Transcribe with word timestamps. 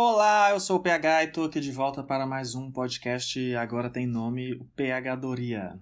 Olá, 0.00 0.50
eu 0.52 0.60
sou 0.60 0.76
o 0.76 0.80
PH 0.80 1.24
e 1.24 1.26
estou 1.26 1.46
aqui 1.46 1.58
de 1.58 1.72
volta 1.72 2.04
para 2.04 2.24
mais 2.24 2.54
um 2.54 2.70
podcast. 2.70 3.56
Agora 3.56 3.90
tem 3.90 4.06
nome 4.06 4.52
o 4.52 4.64
PH 4.64 5.16
Doria. 5.16 5.76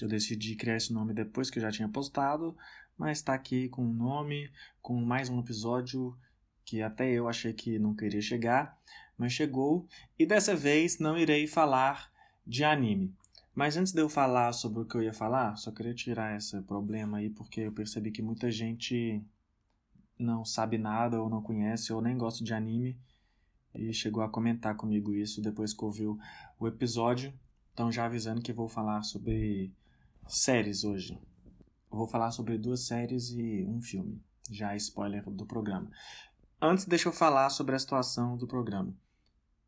Eu 0.00 0.06
decidi 0.06 0.54
criar 0.54 0.76
esse 0.76 0.92
nome 0.92 1.12
depois 1.12 1.50
que 1.50 1.58
eu 1.58 1.62
já 1.62 1.72
tinha 1.72 1.88
postado, 1.88 2.56
mas 2.96 3.18
está 3.18 3.34
aqui 3.34 3.68
com 3.68 3.84
um 3.84 3.92
nome, 3.92 4.48
com 4.80 5.04
mais 5.04 5.28
um 5.28 5.40
episódio 5.40 6.16
que 6.64 6.80
até 6.80 7.10
eu 7.10 7.28
achei 7.28 7.52
que 7.52 7.76
não 7.76 7.92
queria 7.92 8.22
chegar, 8.22 8.78
mas 9.18 9.32
chegou. 9.32 9.88
E 10.16 10.24
dessa 10.24 10.54
vez 10.54 11.00
não 11.00 11.18
irei 11.18 11.48
falar 11.48 12.12
de 12.46 12.62
anime. 12.62 13.12
Mas 13.52 13.76
antes 13.76 13.92
de 13.92 14.00
eu 14.00 14.08
falar 14.08 14.52
sobre 14.52 14.82
o 14.82 14.84
que 14.84 14.94
eu 14.94 15.02
ia 15.02 15.12
falar, 15.12 15.56
só 15.56 15.72
queria 15.72 15.92
tirar 15.92 16.36
esse 16.36 16.62
problema 16.62 17.18
aí, 17.18 17.30
porque 17.30 17.62
eu 17.62 17.72
percebi 17.72 18.12
que 18.12 18.22
muita 18.22 18.48
gente 18.48 19.20
não 20.16 20.44
sabe 20.44 20.78
nada, 20.78 21.20
ou 21.20 21.28
não 21.28 21.42
conhece, 21.42 21.92
ou 21.92 22.00
nem 22.00 22.16
gosta 22.16 22.44
de 22.44 22.54
anime, 22.54 22.96
e 23.74 23.92
chegou 23.92 24.22
a 24.22 24.28
comentar 24.28 24.76
comigo 24.76 25.14
isso 25.14 25.42
depois 25.42 25.72
que 25.72 25.84
ouviu 25.84 26.18
o 26.58 26.66
episódio. 26.66 27.32
Então, 27.72 27.90
já 27.90 28.06
avisando 28.06 28.40
que 28.40 28.52
vou 28.52 28.68
falar 28.68 29.02
sobre 29.02 29.72
séries 30.28 30.84
hoje. 30.84 31.18
Eu 31.90 31.98
vou 31.98 32.06
falar 32.06 32.30
sobre 32.30 32.56
duas 32.56 32.86
séries 32.86 33.30
e 33.30 33.64
um 33.68 33.80
filme. 33.80 34.22
Já 34.50 34.74
é 34.74 34.76
spoiler 34.76 35.28
do 35.30 35.46
programa. 35.46 35.90
Antes, 36.60 36.84
deixa 36.84 37.08
eu 37.08 37.12
falar 37.12 37.50
sobre 37.50 37.74
a 37.74 37.78
situação 37.78 38.36
do 38.36 38.46
programa. 38.46 38.94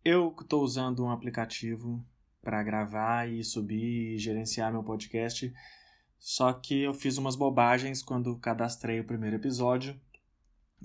Eu 0.05 0.35
estou 0.41 0.63
usando 0.63 1.05
um 1.05 1.11
aplicativo 1.11 2.05
para 2.43 2.63
gravar 2.63 3.29
e 3.29 3.43
subir 3.43 4.15
e 4.15 4.19
gerenciar 4.19 4.73
meu 4.73 4.85
podcast. 4.85 5.53
Só 6.19 6.53
que 6.53 6.83
eu 6.83 6.95
fiz 6.95 7.19
umas 7.19 7.37
bobagens 7.37 8.03
quando 8.03 8.39
cadastrei 8.39 9.01
o 9.01 9.05
primeiro 9.05 9.37
episódio. 9.37 10.01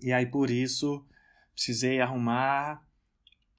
E 0.01 0.11
aí 0.11 0.25
por 0.25 0.49
isso 0.49 1.05
precisei 1.53 2.01
arrumar. 2.01 2.83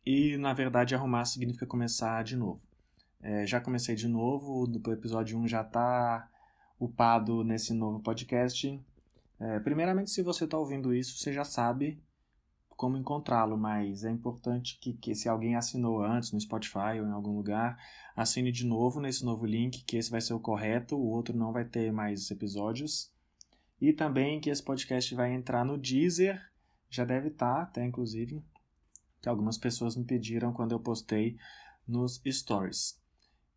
E 0.05 0.37
na 0.37 0.53
verdade 0.53 0.95
arrumar 0.95 1.25
significa 1.25 1.67
começar 1.67 2.23
de 2.25 2.37
novo. 2.37 2.61
É, 3.21 3.47
já 3.47 3.61
comecei 3.61 3.95
de 3.95 4.09
novo, 4.09 4.65
o 4.65 4.93
episódio 4.93 5.39
1 5.39 5.47
já 5.47 5.61
está 5.63 6.29
upado 6.79 7.45
nesse 7.45 7.73
novo 7.73 8.01
podcast. 8.01 8.81
É, 9.39 9.61
primeiramente, 9.61 10.11
se 10.11 10.23
você 10.23 10.45
está 10.45 10.59
ouvindo 10.59 10.93
isso, 10.93 11.19
você 11.19 11.33
já 11.33 11.45
sabe 11.45 12.03
como 12.77 12.97
encontrá-lo, 12.97 13.57
mas 13.57 14.03
é 14.03 14.11
importante 14.11 14.77
que, 14.81 14.93
que 14.95 15.15
se 15.15 15.29
alguém 15.29 15.55
assinou 15.55 16.03
antes 16.03 16.33
no 16.33 16.41
Spotify 16.41 16.99
ou 17.01 17.07
em 17.07 17.13
algum 17.13 17.37
lugar, 17.37 17.79
assine 18.17 18.51
de 18.51 18.67
novo 18.67 19.01
nesse 19.01 19.25
novo 19.25 19.47
link, 19.47 19.85
que 19.85 19.97
esse 19.97 20.11
vai 20.11 20.21
ser 20.21 20.35
o 20.35 20.41
correto, 20.41 20.97
o 20.97 21.07
outro 21.07 21.37
não 21.37 21.53
vai 21.53 21.65
ter 21.65 21.93
mais 21.93 22.29
episódios. 22.29 23.13
E 23.81 23.93
também 23.93 24.41
que 24.41 24.51
esse 24.51 24.63
podcast 24.63 25.15
vai 25.15 25.33
entrar 25.33 25.65
no 25.65 25.79
Deezer, 25.79 26.43
já 26.91 27.05
deve 27.05 27.29
estar, 27.29 27.55
tá, 27.55 27.63
até 27.63 27.85
inclusive, 27.85 28.43
que 29.23 29.29
algumas 29.29 29.57
pessoas 29.57 29.97
me 29.97 30.05
pediram 30.05 30.53
quando 30.53 30.73
eu 30.73 30.81
postei 30.81 31.39
nos 31.87 32.21
stories. 32.27 33.01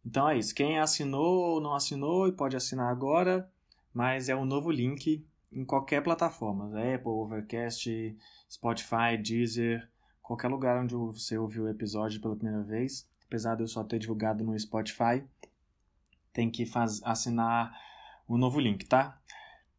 Então 0.05 0.29
é 0.29 0.37
isso. 0.37 0.53
Quem 0.53 0.79
assinou 0.79 1.55
ou 1.55 1.59
não 1.59 1.73
assinou 1.73 2.27
e 2.27 2.31
pode 2.31 2.55
assinar 2.55 2.91
agora, 2.91 3.51
mas 3.91 4.29
é 4.29 4.35
um 4.35 4.45
novo 4.45 4.69
link 4.69 5.25
em 5.51 5.65
qualquer 5.65 6.03
plataforma, 6.03 6.67
Apple, 6.67 7.09
Overcast, 7.09 8.15
Spotify, 8.49 9.17
Deezer, 9.21 9.89
qualquer 10.21 10.49
lugar 10.49 10.83
onde 10.83 10.93
você 10.93 11.37
ouviu 11.37 11.63
o 11.63 11.69
episódio 11.69 12.21
pela 12.21 12.35
primeira 12.35 12.61
vez, 12.63 13.09
apesar 13.25 13.55
de 13.55 13.63
eu 13.63 13.67
só 13.67 13.83
ter 13.83 13.97
divulgado 13.97 14.43
no 14.43 14.57
Spotify, 14.59 15.23
tem 16.33 16.51
que 16.51 16.65
faz, 16.65 17.01
assinar 17.03 17.73
o 18.27 18.37
novo 18.37 18.59
link, 18.59 18.85
tá? 18.85 19.19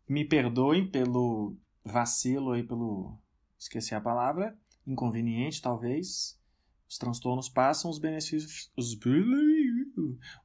Me 0.08 0.24
perdoem 0.24 0.88
pelo 0.88 1.54
vacilo 1.84 2.52
aí, 2.52 2.62
pelo 2.62 3.18
esqueci 3.58 3.94
a 3.94 4.00
palavra, 4.00 4.56
inconveniente 4.86 5.60
talvez. 5.60 6.38
Os 6.88 6.98
transtornos 6.98 7.48
passam, 7.48 7.90
os 7.90 7.98
benefícios, 7.98 8.70
os 8.76 8.96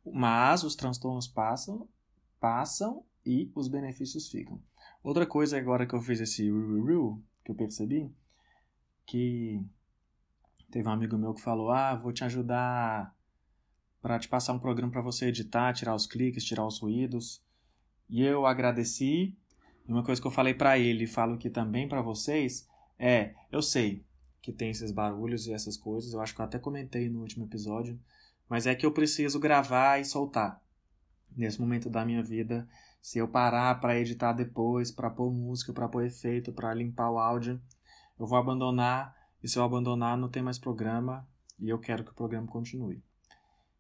mas 0.04 0.64
os 0.64 0.76
transtornos 0.76 1.28
passam, 1.28 1.88
passam 2.40 3.06
e 3.24 3.52
os 3.54 3.68
benefícios 3.68 4.28
ficam. 4.28 4.60
Outra 5.04 5.26
coisa 5.26 5.58
agora 5.58 5.86
que 5.86 5.94
eu 5.94 6.02
fiz 6.02 6.20
esse 6.20 6.50
que 7.44 7.52
eu 7.52 7.56
percebi, 7.56 8.12
que 9.06 9.64
teve 10.72 10.88
um 10.88 10.92
amigo 10.92 11.16
meu 11.18 11.34
que 11.34 11.42
falou: 11.42 11.70
"Ah, 11.70 11.96
vou 11.96 12.12
te 12.12 12.24
ajudar 12.24 13.16
para 14.02 14.18
te 14.18 14.28
passar 14.28 14.54
um 14.54 14.60
programa 14.60 14.92
para 14.92 15.02
você 15.02 15.28
editar, 15.28 15.74
tirar 15.74 15.94
os 15.94 16.08
cliques, 16.08 16.44
tirar 16.44 16.66
os 16.66 16.80
ruídos". 16.80 17.44
E 18.10 18.24
eu 18.24 18.48
agradeci. 18.48 19.38
E 19.88 19.92
uma 19.92 20.04
coisa 20.04 20.20
que 20.20 20.28
eu 20.28 20.32
falei 20.32 20.54
para 20.56 20.78
ele, 20.80 21.06
falo 21.06 21.36
aqui 21.36 21.50
também 21.50 21.88
para 21.88 22.02
vocês, 22.02 22.68
é: 22.98 23.36
eu 23.52 23.62
sei 23.62 24.04
que 24.42 24.52
tem 24.52 24.72
esses 24.72 24.92
barulhos 24.92 25.46
e 25.46 25.54
essas 25.54 25.78
coisas, 25.78 26.14
eu 26.14 26.22
acho 26.22 26.34
que 26.34 26.42
eu 26.42 26.46
até 26.46 26.58
comentei 26.58 27.10
no 27.10 27.22
último 27.22 27.46
episódio, 27.46 28.00
mas 28.50 28.66
é 28.66 28.74
que 28.74 28.86
eu 28.86 28.92
preciso 28.92 29.40
gravar 29.40 30.00
e 30.00 30.06
soltar. 30.06 30.62
Nesse 31.38 31.62
momento 31.62 31.90
da 31.90 32.04
minha 32.04 32.24
vida, 32.24 32.68
se 33.02 33.18
eu 33.18 33.28
parar 33.28 33.80
para 33.80 33.98
editar 33.98 34.34
depois, 34.34 34.92
para 34.92 35.10
pôr 35.10 35.32
música, 35.32 35.72
para 35.72 35.88
pôr 35.88 36.06
efeito, 36.06 36.52
para 36.52 36.74
limpar 36.74 37.10
o 37.10 37.18
áudio, 37.18 37.62
eu 38.20 38.28
vou 38.28 38.38
abandonar. 38.38 39.16
E 39.42 39.48
se 39.48 39.58
eu 39.58 39.64
abandonar, 39.64 40.18
não 40.18 40.30
tem 40.30 40.44
mais 40.44 40.60
programa 40.60 41.28
e 41.60 41.70
eu 41.70 41.80
quero 41.80 42.04
que 42.04 42.12
o 42.12 42.16
programa 42.16 42.48
continue. 42.48 43.02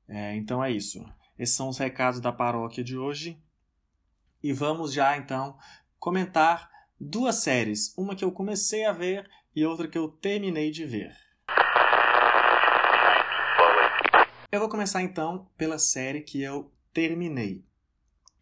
É, 0.07 0.35
então 0.35 0.63
é 0.63 0.71
isso. 0.71 1.05
Esses 1.37 1.55
são 1.55 1.69
os 1.69 1.77
recados 1.77 2.19
da 2.19 2.31
paróquia 2.31 2.83
de 2.83 2.97
hoje. 2.97 3.39
E 4.41 4.51
vamos 4.53 4.91
já 4.91 5.17
então 5.17 5.57
comentar 5.99 6.69
duas 6.99 7.35
séries. 7.35 7.93
Uma 7.97 8.15
que 8.15 8.25
eu 8.25 8.31
comecei 8.31 8.85
a 8.85 8.91
ver 8.91 9.29
e 9.55 9.65
outra 9.65 9.87
que 9.87 9.97
eu 9.97 10.07
terminei 10.07 10.71
de 10.71 10.85
ver. 10.85 11.15
Eu 14.51 14.59
vou 14.59 14.69
começar 14.69 15.01
então 15.01 15.47
pela 15.57 15.79
série 15.79 16.21
que 16.21 16.41
eu 16.41 16.71
terminei 16.93 17.63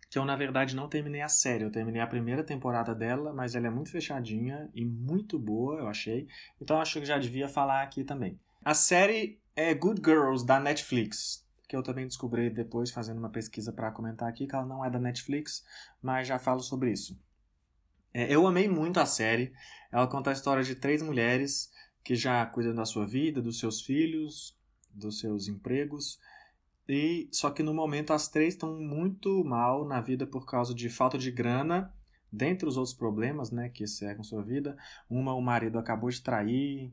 que 0.09 0.17
eu 0.17 0.25
na 0.25 0.35
verdade 0.35 0.75
não 0.75 0.89
terminei 0.89 1.21
a 1.21 1.29
série. 1.29 1.63
Eu 1.63 1.71
terminei 1.71 2.01
a 2.01 2.07
primeira 2.07 2.43
temporada 2.43 2.95
dela, 2.95 3.31
mas 3.31 3.55
ela 3.55 3.67
é 3.67 3.69
muito 3.69 3.91
fechadinha 3.91 4.69
e 4.73 4.83
muito 4.83 5.37
boa, 5.37 5.79
eu 5.79 5.87
achei. 5.87 6.27
Então 6.59 6.81
acho 6.81 6.99
que 6.99 7.05
já 7.05 7.17
devia 7.17 7.47
falar 7.47 7.83
aqui 7.83 8.03
também. 8.03 8.39
A 8.65 8.73
série 8.73 9.39
é 9.55 9.73
Good 9.73 10.01
Girls 10.03 10.45
da 10.45 10.59
Netflix, 10.59 11.45
que 11.67 11.75
eu 11.75 11.83
também 11.83 12.07
descobri 12.07 12.49
depois 12.49 12.89
fazendo 12.89 13.19
uma 13.19 13.29
pesquisa 13.29 13.71
para 13.71 13.91
comentar 13.91 14.27
aqui 14.27 14.47
que 14.47 14.55
ela 14.55 14.65
não 14.65 14.83
é 14.83 14.89
da 14.89 14.99
Netflix, 14.99 15.63
mas 16.01 16.27
já 16.27 16.39
falo 16.39 16.59
sobre 16.59 16.91
isso. 16.91 17.17
É, 18.13 18.33
eu 18.33 18.45
amei 18.47 18.67
muito 18.67 18.99
a 18.99 19.05
série. 19.05 19.53
Ela 19.91 20.07
conta 20.07 20.29
a 20.29 20.33
história 20.33 20.63
de 20.63 20.75
três 20.75 21.01
mulheres 21.01 21.71
que 22.03 22.15
já 22.15 22.45
cuidam 22.45 22.73
da 22.73 22.85
sua 22.85 23.05
vida, 23.05 23.41
dos 23.41 23.59
seus 23.59 23.81
filhos, 23.81 24.57
dos 24.93 25.19
seus 25.19 25.47
empregos 25.47 26.19
e 26.91 27.29
só 27.31 27.51
que 27.51 27.61
no 27.61 27.71
momento 27.71 28.11
as 28.13 28.27
três 28.27 28.55
estão 28.55 28.73
muito 28.79 29.43
mal 29.45 29.85
na 29.85 30.01
vida 30.01 30.25
por 30.25 30.43
causa 30.47 30.73
de 30.73 30.89
falta 30.89 31.19
de 31.19 31.31
grana, 31.31 31.93
dentre 32.31 32.67
os 32.67 32.77
outros 32.77 32.95
problemas, 32.95 33.51
né, 33.51 33.69
que 33.69 33.85
cercam 33.85 34.23
sua 34.23 34.41
vida. 34.41 34.75
Uma 35.07 35.35
o 35.35 35.41
marido 35.41 35.77
acabou 35.77 36.09
de 36.09 36.19
trair 36.19 36.91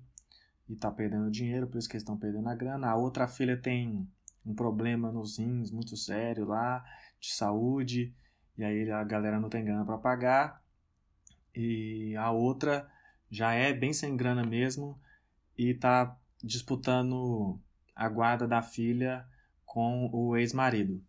e 0.68 0.74
está 0.74 0.90
perdendo 0.90 1.30
dinheiro, 1.30 1.66
por 1.66 1.78
isso 1.78 1.88
que 1.88 1.94
eles 1.96 2.02
estão 2.02 2.18
perdendo 2.18 2.46
a 2.46 2.54
grana. 2.54 2.90
A 2.90 2.94
outra 2.94 3.26
filha 3.26 3.56
tem 3.56 4.06
um 4.44 4.54
problema 4.54 5.10
nos 5.10 5.38
rins 5.38 5.70
muito 5.70 5.96
sério 5.96 6.44
lá, 6.44 6.84
de 7.18 7.32
saúde, 7.32 8.14
e 8.58 8.64
aí 8.64 8.90
a 8.90 9.02
galera 9.02 9.40
não 9.40 9.48
tem 9.48 9.64
grana 9.64 9.86
para 9.86 9.96
pagar. 9.96 10.62
E 11.56 12.14
a 12.16 12.30
outra 12.30 12.86
já 13.30 13.54
é 13.54 13.72
bem 13.72 13.92
sem 13.92 14.16
grana 14.16 14.44
mesmo 14.44 15.00
e 15.56 15.70
está 15.70 16.16
disputando 16.44 17.58
a 17.94 18.08
guarda 18.08 18.46
da 18.46 18.60
filha 18.60 19.26
com 19.64 20.10
o 20.12 20.36
ex-marido. 20.36 21.02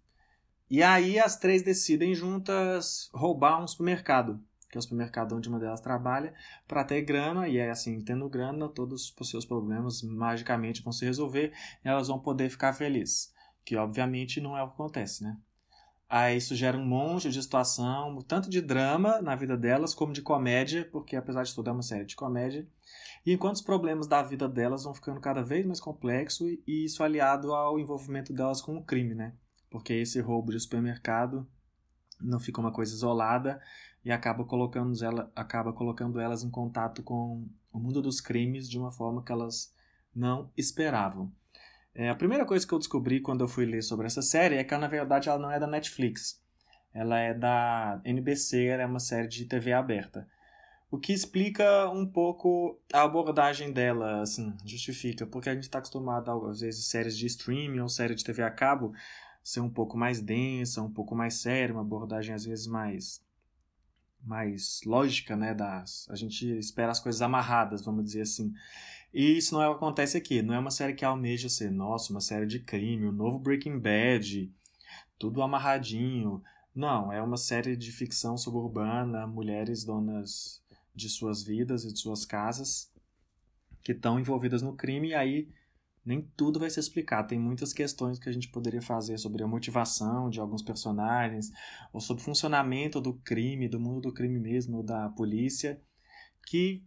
E 0.70 0.82
aí 0.82 1.20
as 1.20 1.38
três 1.38 1.62
decidem 1.62 2.16
juntas 2.16 3.10
roubar 3.14 3.62
um 3.62 3.68
supermercado, 3.68 4.42
que 4.70 4.78
é 4.78 4.80
o 4.80 4.82
supermercado 4.82 5.36
onde 5.36 5.48
uma 5.48 5.60
delas 5.60 5.82
trabalha, 5.82 6.34
para 6.68 6.84
ter 6.84 7.02
grana, 7.02 7.48
e 7.48 7.58
é 7.58 7.70
assim, 7.70 8.02
tendo 8.02 8.30
grana, 8.30 8.68
todos 8.68 9.14
os 9.18 9.30
seus 9.30 9.46
problemas 9.46 10.02
magicamente 10.02 10.82
vão 10.82 10.92
se 10.92 11.06
resolver 11.06 11.54
e 11.84 11.88
elas 11.88 12.08
vão 12.08 12.20
poder 12.20 12.50
ficar 12.50 12.74
felizes. 12.74 13.34
Que 13.64 13.76
obviamente 13.76 14.42
não 14.42 14.58
é 14.58 14.64
o 14.64 14.68
que 14.68 14.74
acontece, 14.74 15.24
né? 15.24 15.38
Aí 16.10 16.38
isso 16.38 16.56
gera 16.56 16.78
um 16.78 16.86
monte 16.86 17.30
de 17.30 17.42
situação, 17.42 18.22
tanto 18.22 18.50
de 18.50 18.62
drama 18.62 19.22
na 19.22 19.36
vida 19.36 19.58
delas, 19.58 19.94
como 19.94 20.14
de 20.14 20.22
comédia, 20.22 20.88
porque 20.90 21.16
apesar 21.18 21.44
de 21.44 21.54
tudo 21.54 21.70
é 21.70 21.74
uma 21.74 21.82
série 21.82 22.06
de 22.06 22.16
comédia. 22.16 22.66
E 23.26 23.34
enquanto 23.34 23.56
os 23.56 23.62
problemas 23.62 24.08
da 24.08 24.24
vida 24.24 24.48
delas 24.48 24.86
vão 24.86 24.94
ficando 24.94 25.20
cada 25.20 25.44
vez 25.44 25.66
mais 25.66 25.82
complexos, 25.82 26.48
e 26.66 26.86
isso 26.86 27.04
aliado 27.04 27.54
ao 27.54 27.78
envolvimento 27.78 28.32
delas 28.32 28.62
com 28.62 28.78
o 28.78 28.84
crime, 28.84 29.14
né? 29.14 29.34
Porque 29.70 29.94
esse 29.94 30.22
roubo 30.22 30.52
de 30.52 30.60
supermercado 30.62 31.46
não 32.22 32.40
fica 32.40 32.62
uma 32.62 32.72
coisa 32.72 32.94
isolada 32.94 33.62
e 34.04 34.12
acaba 34.12 34.46
colocando, 34.46 35.04
ela, 35.04 35.30
acaba 35.36 35.74
colocando 35.74 36.22
elas 36.22 36.42
em 36.42 36.50
contato 36.50 37.04
com 37.04 37.46
o 37.72 37.80
mundo 37.80 38.02
dos 38.02 38.22
crimes 38.22 38.70
de 38.70 38.80
uma 38.80 38.94
forma 38.94 39.22
que 39.22 39.32
elas 39.32 39.76
não 40.16 40.50
esperavam. 40.56 41.30
É, 42.00 42.10
a 42.10 42.16
primeira 42.16 42.46
coisa 42.46 42.66
que 42.66 42.72
eu 42.72 42.78
descobri 42.78 43.20
quando 43.20 43.42
eu 43.42 43.48
fui 43.48 43.66
ler 43.66 43.82
sobre 43.82 44.06
essa 44.06 44.22
série 44.22 44.56
é 44.56 44.64
que, 44.64 44.78
na 44.78 44.88
verdade, 44.88 45.30
ela 45.30 45.40
não 45.40 45.50
é 45.50 45.60
da 45.60 45.66
Netflix. 45.66 46.40
Ela 46.94 47.18
é 47.18 47.34
da 47.34 48.00
NBC, 48.06 48.66
ela 48.66 48.84
é 48.84 48.86
uma 48.86 49.00
série 49.00 49.28
de 49.28 49.46
TV 49.46 49.74
aberta. 49.74 50.28
O 50.92 51.00
que 51.00 51.12
explica 51.12 51.90
um 51.90 52.06
pouco 52.06 52.80
a 52.94 53.02
abordagem 53.02 53.74
dela, 53.74 54.22
assim, 54.22 54.56
justifica, 54.64 55.26
porque 55.26 55.50
a 55.50 55.56
gente 55.56 55.64
está 55.64 55.80
acostumado, 55.80 56.30
às 56.46 56.60
vezes, 56.60 56.86
séries 56.86 57.18
de 57.18 57.26
streaming 57.26 57.80
ou 57.80 57.90
série 57.90 58.14
de 58.14 58.24
TV 58.24 58.44
a 58.44 58.52
cabo 58.52 58.94
ser 59.44 59.62
um 59.62 59.70
pouco 59.70 59.98
mais 59.98 60.22
densa, 60.22 60.84
um 60.84 60.92
pouco 60.92 61.16
mais 61.16 61.34
séria, 61.36 61.74
uma 61.74 61.82
abordagem 61.82 62.36
às 62.36 62.46
vezes 62.46 62.68
mais 62.68 63.26
mais 64.22 64.82
lógica, 64.86 65.36
né, 65.36 65.54
das 65.54 66.06
a 66.10 66.16
gente 66.16 66.46
espera 66.58 66.92
as 66.92 67.00
coisas 67.00 67.22
amarradas, 67.22 67.84
vamos 67.84 68.04
dizer 68.04 68.22
assim. 68.22 68.54
E 69.18 69.36
isso 69.36 69.56
não 69.56 69.64
é 69.64 69.68
acontece 69.68 70.16
aqui, 70.16 70.44
não 70.44 70.54
é 70.54 70.60
uma 70.60 70.70
série 70.70 70.94
que 70.94 71.04
almeja 71.04 71.50
ser, 71.50 71.72
nossa, 71.72 72.14
uma 72.14 72.22
série 72.22 72.46
de 72.46 72.60
crime, 72.60 73.08
o 73.08 73.12
novo 73.12 73.40
Breaking 73.40 73.80
Bad, 73.80 74.54
tudo 75.18 75.42
amarradinho. 75.42 76.40
Não, 76.76 77.12
é 77.12 77.20
uma 77.20 77.36
série 77.36 77.76
de 77.76 77.92
ficção 77.92 78.38
suburbana, 78.38 79.26
mulheres 79.26 79.84
donas 79.84 80.62
de 80.94 81.10
suas 81.10 81.42
vidas 81.42 81.84
e 81.84 81.92
de 81.92 81.98
suas 81.98 82.26
casas 82.26 82.94
que 83.84 83.92
estão 83.92 84.20
envolvidas 84.20 84.62
no 84.62 84.76
crime 84.76 85.08
e 85.08 85.16
aí 85.16 85.50
nem 86.06 86.22
tudo 86.38 86.60
vai 86.60 86.70
ser 86.70 86.82
explicado. 86.82 87.30
Tem 87.30 87.40
muitas 87.40 87.74
questões 87.74 88.20
que 88.20 88.30
a 88.30 88.32
gente 88.32 88.50
poderia 88.50 88.84
fazer 88.84 89.18
sobre 89.18 89.42
a 89.42 89.48
motivação 89.48 90.30
de 90.30 90.40
alguns 90.40 90.62
personagens, 90.62 91.52
ou 91.92 92.00
sobre 92.00 92.22
o 92.22 92.26
funcionamento 92.26 93.02
do 93.02 93.16
crime, 93.16 93.68
do 93.68 93.80
mundo 93.80 94.02
do 94.02 94.14
crime 94.14 94.38
mesmo, 94.40 94.84
da 94.84 95.10
polícia, 95.10 95.82
que 96.46 96.86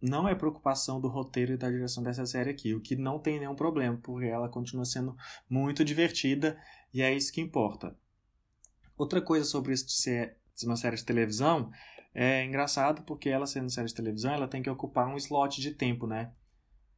não 0.00 0.28
é 0.28 0.34
preocupação 0.34 1.00
do 1.00 1.08
roteiro 1.08 1.52
e 1.52 1.56
da 1.56 1.70
direção 1.70 2.02
dessa 2.02 2.24
série 2.26 2.50
aqui, 2.50 2.74
o 2.74 2.80
que 2.80 2.96
não 2.96 3.18
tem 3.18 3.38
nenhum 3.38 3.54
problema, 3.54 3.98
porque 4.02 4.26
ela 4.26 4.48
continua 4.48 4.84
sendo 4.84 5.16
muito 5.48 5.84
divertida 5.84 6.58
e 6.92 7.02
é 7.02 7.14
isso 7.14 7.32
que 7.32 7.40
importa. 7.40 7.96
Outra 8.96 9.20
coisa 9.20 9.44
sobre 9.44 9.72
isso 9.72 9.86
de 9.86 9.92
ser 9.92 10.36
uma 10.64 10.76
série 10.76 10.96
de 10.96 11.04
televisão 11.04 11.70
é 12.14 12.44
engraçado 12.44 13.02
porque 13.02 13.28
ela 13.28 13.46
sendo 13.46 13.70
série 13.70 13.88
de 13.88 13.94
televisão, 13.94 14.32
ela 14.32 14.48
tem 14.48 14.62
que 14.62 14.70
ocupar 14.70 15.08
um 15.08 15.16
slot 15.16 15.60
de 15.60 15.72
tempo, 15.72 16.06
né? 16.06 16.32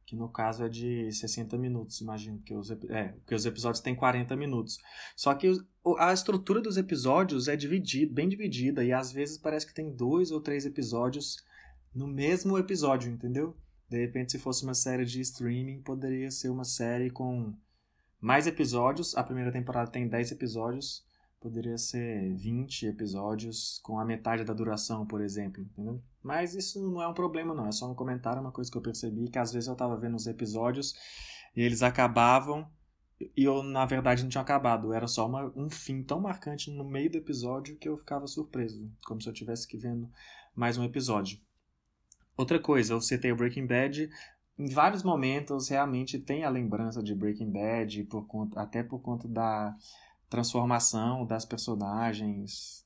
que 0.05 0.15
no 0.15 0.29
caso 0.29 0.63
é 0.63 0.69
de 0.69 1.11
60 1.11 1.57
minutos, 1.57 2.01
imagino, 2.01 2.39
que 2.39 2.53
os, 2.53 2.69
é, 2.71 3.09
porque 3.19 3.35
os 3.35 3.45
episódios 3.45 3.81
têm 3.81 3.95
40 3.95 4.35
minutos. 4.35 4.77
Só 5.15 5.33
que 5.33 5.51
a 5.97 6.13
estrutura 6.13 6.61
dos 6.61 6.77
episódios 6.77 7.47
é 7.47 7.55
dividida, 7.55 8.13
bem 8.13 8.27
dividida, 8.27 8.83
e 8.83 8.91
às 8.91 9.11
vezes 9.11 9.37
parece 9.37 9.65
que 9.65 9.73
tem 9.73 9.91
dois 9.91 10.31
ou 10.31 10.41
três 10.41 10.65
episódios 10.65 11.37
no 11.93 12.07
mesmo 12.07 12.57
episódio, 12.57 13.11
entendeu? 13.11 13.55
De 13.89 13.99
repente, 13.99 14.31
se 14.31 14.39
fosse 14.39 14.63
uma 14.63 14.73
série 14.73 15.05
de 15.05 15.21
streaming, 15.21 15.81
poderia 15.81 16.31
ser 16.31 16.49
uma 16.49 16.63
série 16.63 17.09
com 17.09 17.53
mais 18.19 18.47
episódios. 18.47 19.15
A 19.15 19.23
primeira 19.23 19.51
temporada 19.51 19.91
tem 19.91 20.07
10 20.07 20.31
episódios, 20.31 21.05
poderia 21.39 21.77
ser 21.77 22.33
20 22.33 22.87
episódios 22.87 23.79
com 23.83 23.99
a 23.99 24.05
metade 24.05 24.43
da 24.43 24.53
duração, 24.53 25.05
por 25.05 25.21
exemplo, 25.21 25.61
entendeu? 25.61 26.01
Mas 26.23 26.55
isso 26.55 26.81
não 26.81 27.01
é 27.01 27.07
um 27.07 27.13
problema, 27.13 27.53
não. 27.53 27.67
É 27.67 27.71
só 27.71 27.91
um 27.91 27.95
comentário, 27.95 28.41
uma 28.41 28.51
coisa 28.51 28.71
que 28.71 28.77
eu 28.77 28.81
percebi, 28.81 29.29
que 29.29 29.37
às 29.37 29.51
vezes 29.51 29.67
eu 29.67 29.75
tava 29.75 29.97
vendo 29.97 30.15
os 30.15 30.25
episódios 30.25 30.95
e 31.55 31.61
eles 31.61 31.83
acabavam 31.83 32.67
e 33.37 33.43
eu, 33.43 33.61
na 33.61 33.85
verdade, 33.85 34.23
não 34.23 34.29
tinha 34.29 34.41
acabado. 34.41 34.93
Era 34.93 35.07
só 35.07 35.27
uma, 35.27 35.51
um 35.55 35.69
fim 35.69 36.01
tão 36.01 36.19
marcante 36.19 36.71
no 36.71 36.83
meio 36.83 37.11
do 37.11 37.17
episódio 37.17 37.77
que 37.77 37.87
eu 37.87 37.97
ficava 37.97 38.27
surpreso, 38.27 38.89
como 39.05 39.21
se 39.21 39.29
eu 39.29 39.33
tivesse 39.33 39.67
que 39.67 39.77
vendo 39.77 40.09
mais 40.55 40.77
um 40.77 40.83
episódio. 40.83 41.39
Outra 42.35 42.59
coisa, 42.59 42.93
eu 42.93 43.01
citei 43.01 43.31
o 43.31 43.35
Breaking 43.35 43.67
Bad. 43.67 44.09
Em 44.57 44.69
vários 44.69 45.03
momentos, 45.03 45.69
realmente 45.69 46.19
tem 46.19 46.43
a 46.43 46.49
lembrança 46.49 47.01
de 47.01 47.13
Breaking 47.13 47.51
Bad, 47.51 48.03
por 48.05 48.25
conta, 48.25 48.59
até 48.59 48.81
por 48.83 48.99
conta 48.99 49.27
da 49.27 49.75
transformação 50.29 51.25
das 51.25 51.45
personagens. 51.45 52.83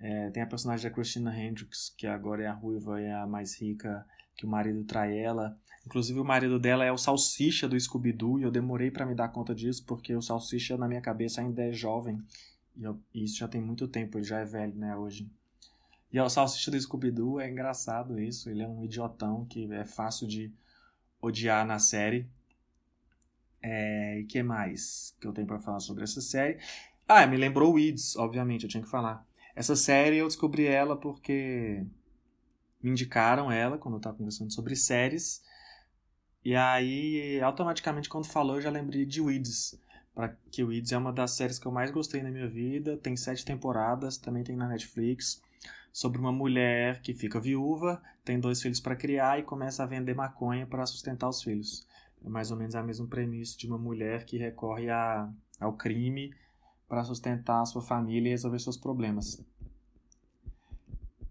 É, 0.00 0.30
tem 0.30 0.42
a 0.42 0.46
personagem 0.46 0.88
da 0.88 0.94
Christina 0.94 1.36
Hendricks, 1.36 1.94
que 1.96 2.08
agora 2.08 2.42
é 2.42 2.46
a 2.46 2.52
ruiva 2.52 3.00
e 3.00 3.08
a 3.08 3.24
mais 3.24 3.60
rica, 3.60 4.04
que 4.36 4.44
o 4.44 4.48
marido 4.48 4.82
trai 4.82 5.16
ela. 5.16 5.56
Inclusive, 5.86 6.18
o 6.18 6.24
marido 6.24 6.58
dela 6.58 6.84
é 6.84 6.90
o 6.90 6.98
Salsicha 6.98 7.68
do 7.68 7.78
Scooby-Doo, 7.78 8.40
e 8.40 8.42
eu 8.42 8.50
demorei 8.50 8.90
para 8.90 9.06
me 9.06 9.14
dar 9.14 9.28
conta 9.28 9.54
disso, 9.54 9.84
porque 9.86 10.14
o 10.14 10.22
Salsicha, 10.22 10.76
na 10.76 10.88
minha 10.88 11.00
cabeça, 11.00 11.40
ainda 11.40 11.62
é 11.62 11.72
jovem. 11.72 12.20
E, 12.76 12.82
eu, 12.82 12.98
e 13.14 13.24
isso 13.24 13.38
já 13.38 13.46
tem 13.46 13.60
muito 13.60 13.86
tempo, 13.86 14.18
ele 14.18 14.24
já 14.24 14.40
é 14.40 14.44
velho, 14.44 14.74
né, 14.74 14.96
hoje. 14.96 15.30
E 16.12 16.20
o 16.20 16.28
Salsicha 16.28 16.70
do 16.70 16.78
Scooby-Doo 16.78 17.40
é 17.40 17.50
engraçado 17.50 18.20
isso, 18.20 18.50
ele 18.50 18.62
é 18.62 18.68
um 18.68 18.84
idiotão 18.84 19.46
que 19.46 19.72
é 19.72 19.84
fácil 19.84 20.26
de 20.26 20.52
odiar 21.20 21.66
na 21.66 21.78
série. 21.78 22.28
É, 23.62 24.18
e 24.18 24.24
que 24.24 24.42
mais 24.42 25.16
que 25.20 25.26
eu 25.26 25.32
tenho 25.32 25.46
para 25.46 25.58
falar 25.58 25.80
sobre 25.80 26.04
essa 26.04 26.20
série? 26.20 26.58
Ah, 27.08 27.26
me 27.26 27.36
lembrou 27.36 27.72
Weeds, 27.72 28.16
obviamente, 28.16 28.64
eu 28.64 28.68
tinha 28.68 28.82
que 28.82 28.90
falar. 28.90 29.26
Essa 29.54 29.74
série 29.76 30.18
eu 30.18 30.26
descobri 30.26 30.66
ela 30.66 30.96
porque 30.96 31.84
me 32.82 32.90
indicaram 32.90 33.50
ela 33.50 33.78
quando 33.78 33.94
eu 33.94 33.98
estava 33.98 34.16
conversando 34.16 34.52
sobre 34.52 34.76
séries. 34.76 35.42
E 36.44 36.54
aí, 36.56 37.40
automaticamente, 37.40 38.08
quando 38.08 38.26
falou, 38.26 38.56
eu 38.56 38.62
já 38.62 38.70
lembrei 38.70 39.06
de 39.06 39.20
Weeds. 39.20 39.80
Para 40.14 40.36
que 40.50 40.64
Weeds 40.64 40.92
é 40.92 40.98
uma 40.98 41.12
das 41.12 41.30
séries 41.30 41.58
que 41.58 41.66
eu 41.66 41.72
mais 41.72 41.90
gostei 41.90 42.22
na 42.22 42.30
minha 42.30 42.48
vida. 42.48 42.96
Tem 42.96 43.16
sete 43.16 43.44
temporadas, 43.44 44.18
também 44.18 44.42
tem 44.42 44.56
na 44.56 44.68
Netflix. 44.68 45.40
Sobre 45.92 46.18
uma 46.18 46.32
mulher 46.32 47.02
que 47.02 47.12
fica 47.12 47.38
viúva, 47.38 48.02
tem 48.24 48.40
dois 48.40 48.62
filhos 48.62 48.80
para 48.80 48.96
criar 48.96 49.38
e 49.38 49.42
começa 49.42 49.82
a 49.82 49.86
vender 49.86 50.14
maconha 50.14 50.66
para 50.66 50.86
sustentar 50.86 51.28
os 51.28 51.42
filhos. 51.42 51.86
É 52.24 52.28
mais 52.28 52.50
ou 52.50 52.56
menos 52.56 52.74
a 52.74 52.82
mesma 52.82 53.06
premissa 53.06 53.58
de 53.58 53.66
uma 53.66 53.76
mulher 53.76 54.24
que 54.24 54.38
recorre 54.38 54.88
a, 54.88 55.28
ao 55.60 55.74
crime 55.74 56.32
para 56.88 57.04
sustentar 57.04 57.60
a 57.60 57.66
sua 57.66 57.82
família 57.82 58.28
e 58.28 58.32
resolver 58.32 58.58
seus 58.58 58.76
problemas. 58.76 59.44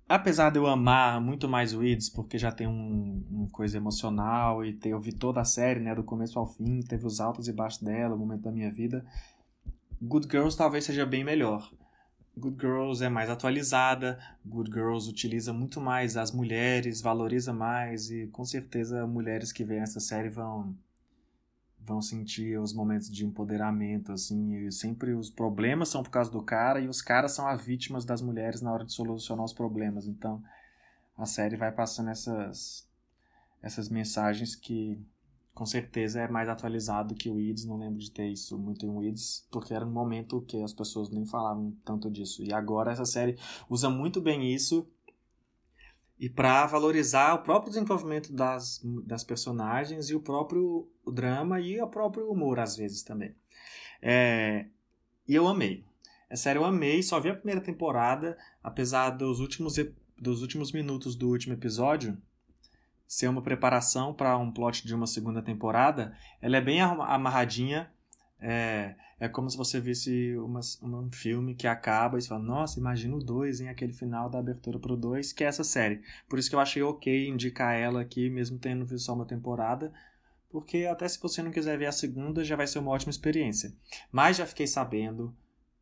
Apesar 0.08 0.50
de 0.50 0.60
eu 0.60 0.68
amar 0.68 1.22
muito 1.22 1.48
mais 1.48 1.74
Weeds, 1.74 2.10
porque 2.10 2.38
já 2.38 2.52
tem 2.52 2.68
um, 2.68 3.24
uma 3.32 3.50
coisa 3.50 3.78
emocional 3.78 4.66
e 4.66 4.74
ter, 4.74 4.90
eu 4.90 5.00
vi 5.00 5.14
toda 5.14 5.40
a 5.40 5.46
série, 5.46 5.80
né, 5.80 5.96
do 5.96 6.04
começo 6.04 6.38
ao 6.38 6.46
fim, 6.46 6.82
teve 6.82 7.06
os 7.06 7.22
altos 7.22 7.48
e 7.48 7.54
baixos 7.54 7.82
dela, 7.82 8.14
o 8.14 8.20
momento 8.20 8.42
da 8.42 8.52
minha 8.52 8.70
vida, 8.70 9.06
Good 10.02 10.28
Girls 10.30 10.58
talvez 10.58 10.84
seja 10.84 11.06
bem 11.06 11.24
melhor. 11.24 11.72
Good 12.38 12.58
Girls 12.60 13.04
é 13.04 13.10
mais 13.10 13.30
atualizada, 13.30 14.18
Good 14.46 14.72
Girls 14.72 15.10
utiliza 15.10 15.52
muito 15.52 15.82
mais 15.82 16.16
as 16.16 16.32
mulheres, 16.32 17.02
valoriza 17.02 17.54
mais 17.54 18.10
e 18.10 18.28
com 18.28 18.46
certeza 18.46 19.06
mulheres 19.06 19.52
que 19.52 19.64
veem 19.64 19.82
essa 19.82 20.00
série 20.00 20.30
vão 20.30 20.76
vão 21.84 22.00
sentir 22.02 22.60
os 22.60 22.74
momentos 22.74 23.12
de 23.12 23.26
empoderamento 23.26 24.12
assim, 24.12 24.68
e 24.68 24.72
sempre 24.72 25.14
os 25.14 25.30
problemas 25.30 25.90
são 25.90 26.04
por 26.04 26.12
causa 26.12 26.32
do 26.32 26.42
cara 26.42 26.80
e 26.80 26.88
os 26.88 27.02
caras 27.02 27.32
são 27.32 27.48
as 27.48 27.62
vítimas 27.66 28.06
das 28.06 28.22
mulheres 28.22 28.62
na 28.62 28.72
hora 28.72 28.86
de 28.86 28.94
solucionar 28.94 29.44
os 29.44 29.54
problemas. 29.54 30.06
Então, 30.06 30.44
a 31.18 31.26
série 31.26 31.58
vai 31.58 31.72
passando 31.72 32.10
essas 32.12 32.88
essas 33.62 33.90
mensagens 33.90 34.56
que 34.56 35.00
com 35.62 35.66
certeza 35.68 36.22
é 36.22 36.28
mais 36.28 36.50
atualizado 36.50 37.14
que 37.14 37.30
o 37.30 37.36
Weeds, 37.36 37.66
não 37.66 37.78
lembro 37.78 38.00
de 38.00 38.10
ter 38.10 38.28
isso 38.28 38.58
muito 38.58 38.84
em 38.84 38.90
Weeds, 38.90 39.48
porque 39.52 39.76
era 39.76 39.86
um 39.86 39.92
momento 39.92 40.42
que 40.42 40.60
as 40.64 40.74
pessoas 40.74 41.12
nem 41.12 41.24
falavam 41.24 41.72
tanto 41.86 42.10
disso. 42.10 42.44
E 42.44 42.52
agora 42.52 42.92
essa 42.92 43.06
série 43.06 43.38
usa 43.70 43.88
muito 43.88 44.20
bem 44.20 44.52
isso 44.52 44.90
e 46.20 46.28
para 46.28 46.66
valorizar 46.66 47.36
o 47.36 47.44
próprio 47.44 47.72
desenvolvimento 47.72 48.34
das, 48.34 48.82
das 49.06 49.24
personagens 49.24 50.10
e 50.10 50.16
o 50.16 50.20
próprio 50.20 50.90
drama 51.14 51.62
e 51.62 51.80
o 51.80 51.88
próprio 51.88 52.32
humor 52.32 52.60
às 52.60 52.76
vezes 52.76 53.04
também. 53.04 53.36
É, 54.02 54.66
e 55.28 55.36
eu 55.36 55.48
amei. 55.48 55.86
É 56.28 56.36
sério, 56.36 56.62
eu 56.62 56.66
amei, 56.66 57.04
só 57.04 57.20
vi 57.20 57.30
a 57.30 57.36
primeira 57.36 57.62
temporada, 57.62 58.36
apesar 58.64 59.12
dos 59.12 59.40
últimos, 59.40 59.76
dos 60.18 60.42
últimos 60.42 60.72
minutos 60.72 61.16
do 61.16 61.30
último 61.30 61.54
episódio, 61.54 62.18
ser 63.12 63.28
uma 63.28 63.42
preparação 63.42 64.14
para 64.14 64.38
um 64.38 64.50
plot 64.50 64.88
de 64.88 64.96
uma 64.96 65.06
segunda 65.06 65.42
temporada, 65.42 66.16
ela 66.42 66.56
é 66.56 66.62
bem 66.62 66.80
amarradinha. 66.80 67.92
É, 68.40 68.96
é 69.20 69.28
como 69.28 69.50
se 69.50 69.58
você 69.58 69.82
visse 69.82 70.34
uma, 70.38 70.62
um 70.82 71.12
filme 71.12 71.54
que 71.54 71.68
acaba 71.68 72.18
e 72.18 72.22
você 72.22 72.30
fala, 72.30 72.42
nossa, 72.42 72.80
imagina 72.80 73.14
o 73.14 73.20
2 73.20 73.60
em 73.60 73.68
aquele 73.68 73.92
final 73.92 74.30
da 74.30 74.40
abertura 74.40 74.80
pro 74.80 74.96
2, 74.96 75.34
que 75.34 75.44
é 75.44 75.48
essa 75.48 75.62
série. 75.62 76.02
Por 76.30 76.40
isso 76.40 76.50
que 76.50 76.56
eu 76.56 76.60
achei 76.62 76.82
ok 76.82 77.28
indicar 77.28 77.76
ela 77.76 78.00
aqui, 78.00 78.30
mesmo 78.30 78.58
tendo 78.58 78.86
visto 78.86 79.08
só 79.08 79.14
uma 79.14 79.26
temporada, 79.26 79.92
porque 80.50 80.86
até 80.86 81.06
se 81.06 81.20
você 81.22 81.44
não 81.44 81.52
quiser 81.52 81.78
ver 81.78 81.88
a 81.88 81.92
segunda, 81.92 82.46
já 82.46 82.56
vai 82.56 82.66
ser 82.66 82.80
uma 82.80 82.92
ótima 82.92 83.10
experiência. 83.10 83.74
Mas 84.10 84.38
já 84.38 84.46
fiquei 84.46 84.68
sabendo, 84.68 85.36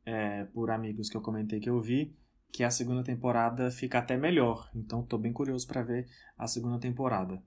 é, 0.03 0.45
por 0.45 0.71
amigos 0.71 1.11
que 1.11 1.15
eu 1.15 1.21
comentei 1.21 1.59
que 1.59 1.69
eu 1.69 1.79
vi, 1.79 2.11
que 2.51 2.63
a 2.63 2.71
segunda 2.71 3.03
temporada 3.03 3.71
fica 3.71 3.99
até 3.99 4.17
melhor. 4.17 4.69
Então 4.75 5.01
estou 5.01 5.19
bem 5.19 5.31
curioso 5.31 5.67
para 5.67 5.83
ver 5.83 6.07
a 6.37 6.47
segunda 6.47 6.79
temporada. 6.79 7.41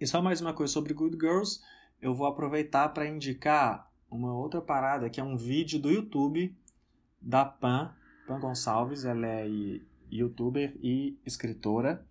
E 0.00 0.06
só 0.06 0.22
mais 0.22 0.40
uma 0.40 0.54
coisa 0.54 0.72
sobre 0.72 0.94
Good 0.94 1.16
Girls, 1.16 1.60
eu 2.00 2.14
vou 2.14 2.26
aproveitar 2.26 2.88
para 2.90 3.06
indicar 3.06 3.90
uma 4.10 4.32
outra 4.32 4.60
parada 4.60 5.10
que 5.10 5.20
é 5.20 5.24
um 5.24 5.36
vídeo 5.36 5.78
do 5.78 5.90
YouTube 5.90 6.56
da 7.20 7.44
Pan, 7.44 7.94
Pan 8.26 8.38
Gonçalves, 8.38 9.04
ela 9.04 9.26
é 9.26 9.46
youtuber 10.10 10.76
e 10.82 11.18
escritora. 11.26 12.06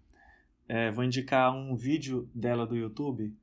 É, 0.68 0.92
vou 0.92 1.04
indicar 1.04 1.56
um 1.56 1.76
vídeo 1.76 2.30
dela 2.34 2.68
do 2.68 2.76
YouTube 2.76 3.34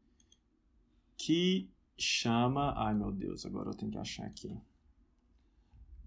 que 1.17 1.71
chama. 1.97 2.75
Ai 2.77 2.95
meu 2.95 3.11
Deus, 3.11 3.47
agora 3.47 3.71
eu 3.71 3.75
tenho 3.75 3.91
que 3.91 3.99
achar 3.99 4.27
aqui. 4.27 4.55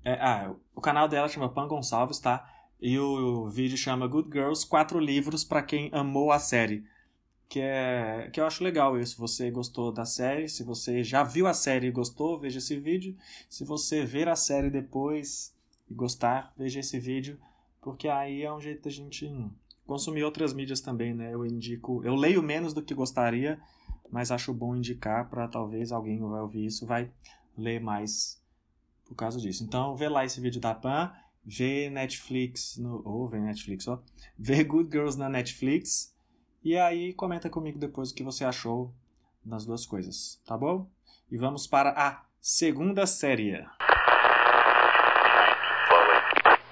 É, 0.04 0.14
ah, 0.14 0.54
o 0.76 0.82
canal 0.82 1.08
dela 1.08 1.28
chama 1.28 1.50
Pan 1.50 1.68
Gonçalves, 1.68 2.20
tá? 2.20 2.50
E 2.80 2.98
o 3.00 3.48
vídeo 3.48 3.78
chama 3.78 4.08
Good 4.08 4.30
Girls, 4.32 4.66
quatro 4.66 5.00
livros 5.00 5.44
para 5.44 5.64
quem 5.64 5.90
amou 5.92 6.32
a 6.32 6.40
série. 6.40 6.86
Que 7.50 7.60
é 7.62 8.30
que 8.32 8.40
eu 8.40 8.46
acho 8.46 8.64
legal 8.64 9.00
isso. 9.00 9.20
Você 9.20 9.50
gostou 9.50 9.92
da 9.92 10.06
série, 10.06 10.48
se 10.48 10.64
você 10.64 11.04
já 11.04 11.24
viu 11.24 11.48
a 11.48 11.54
série 11.54 11.88
e 11.88 11.92
gostou, 11.92 12.40
veja 12.40 12.60
esse 12.60 12.78
vídeo. 12.78 13.16
Se 13.50 13.64
você 13.64 14.06
ver 14.06 14.28
a 14.28 14.36
série 14.36 14.70
depois 14.70 15.56
e 15.90 15.94
gostar, 15.94 16.54
veja 16.58 16.80
esse 16.80 17.00
vídeo, 17.00 17.40
porque 17.82 18.08
aí 18.08 18.44
é 18.44 18.54
um 18.54 18.60
jeito 18.60 18.84
da 18.84 18.90
gente 18.90 19.30
consumir 19.86 20.24
outras 20.24 20.54
mídias 20.54 20.82
também, 20.82 21.14
né? 21.14 21.34
Eu 21.34 21.46
indico, 21.46 22.04
eu 22.04 22.14
leio 22.14 22.44
menos 22.44 22.74
do 22.74 22.84
que 22.84 22.94
gostaria, 22.94 23.60
mas 24.12 24.32
acho 24.32 24.54
bom 24.54 24.76
indicar 24.76 25.30
para 25.30 25.48
talvez 25.48 25.92
alguém 25.92 26.20
vai 26.20 26.42
ouvir 26.42 26.66
isso 26.66 26.86
vai 26.86 27.10
ler 27.58 27.80
mais 27.80 28.42
por 29.08 29.16
causa 29.16 29.40
disso. 29.40 29.64
Então, 29.64 29.96
vê 29.96 30.10
lá 30.10 30.26
esse 30.26 30.40
vídeo 30.42 30.60
da 30.60 30.76
Pan, 30.76 31.12
vê 31.46 31.90
Netflix 31.90 32.78
no, 32.78 33.02
ou 33.06 33.24
oh, 33.24 33.28
vê 33.28 33.40
Netflix, 33.40 33.88
ó, 33.88 34.02
vê 34.38 34.64
Good 34.64 34.90
Girls 34.92 35.18
na 35.18 35.30
Netflix 35.30 36.14
e 36.64 36.78
aí 36.78 37.14
comenta 37.14 37.50
comigo 37.50 37.80
depois 37.80 38.12
o 38.12 38.14
que 38.14 38.24
você 38.24 38.44
achou 38.44 38.94
das 39.44 39.66
duas 39.66 39.86
coisas, 39.86 40.42
tá 40.46 40.58
bom? 40.58 40.90
E 41.32 41.38
vamos 41.38 41.66
para 41.66 41.92
a 41.92 42.26
segunda 42.42 43.06
série. 43.06 43.66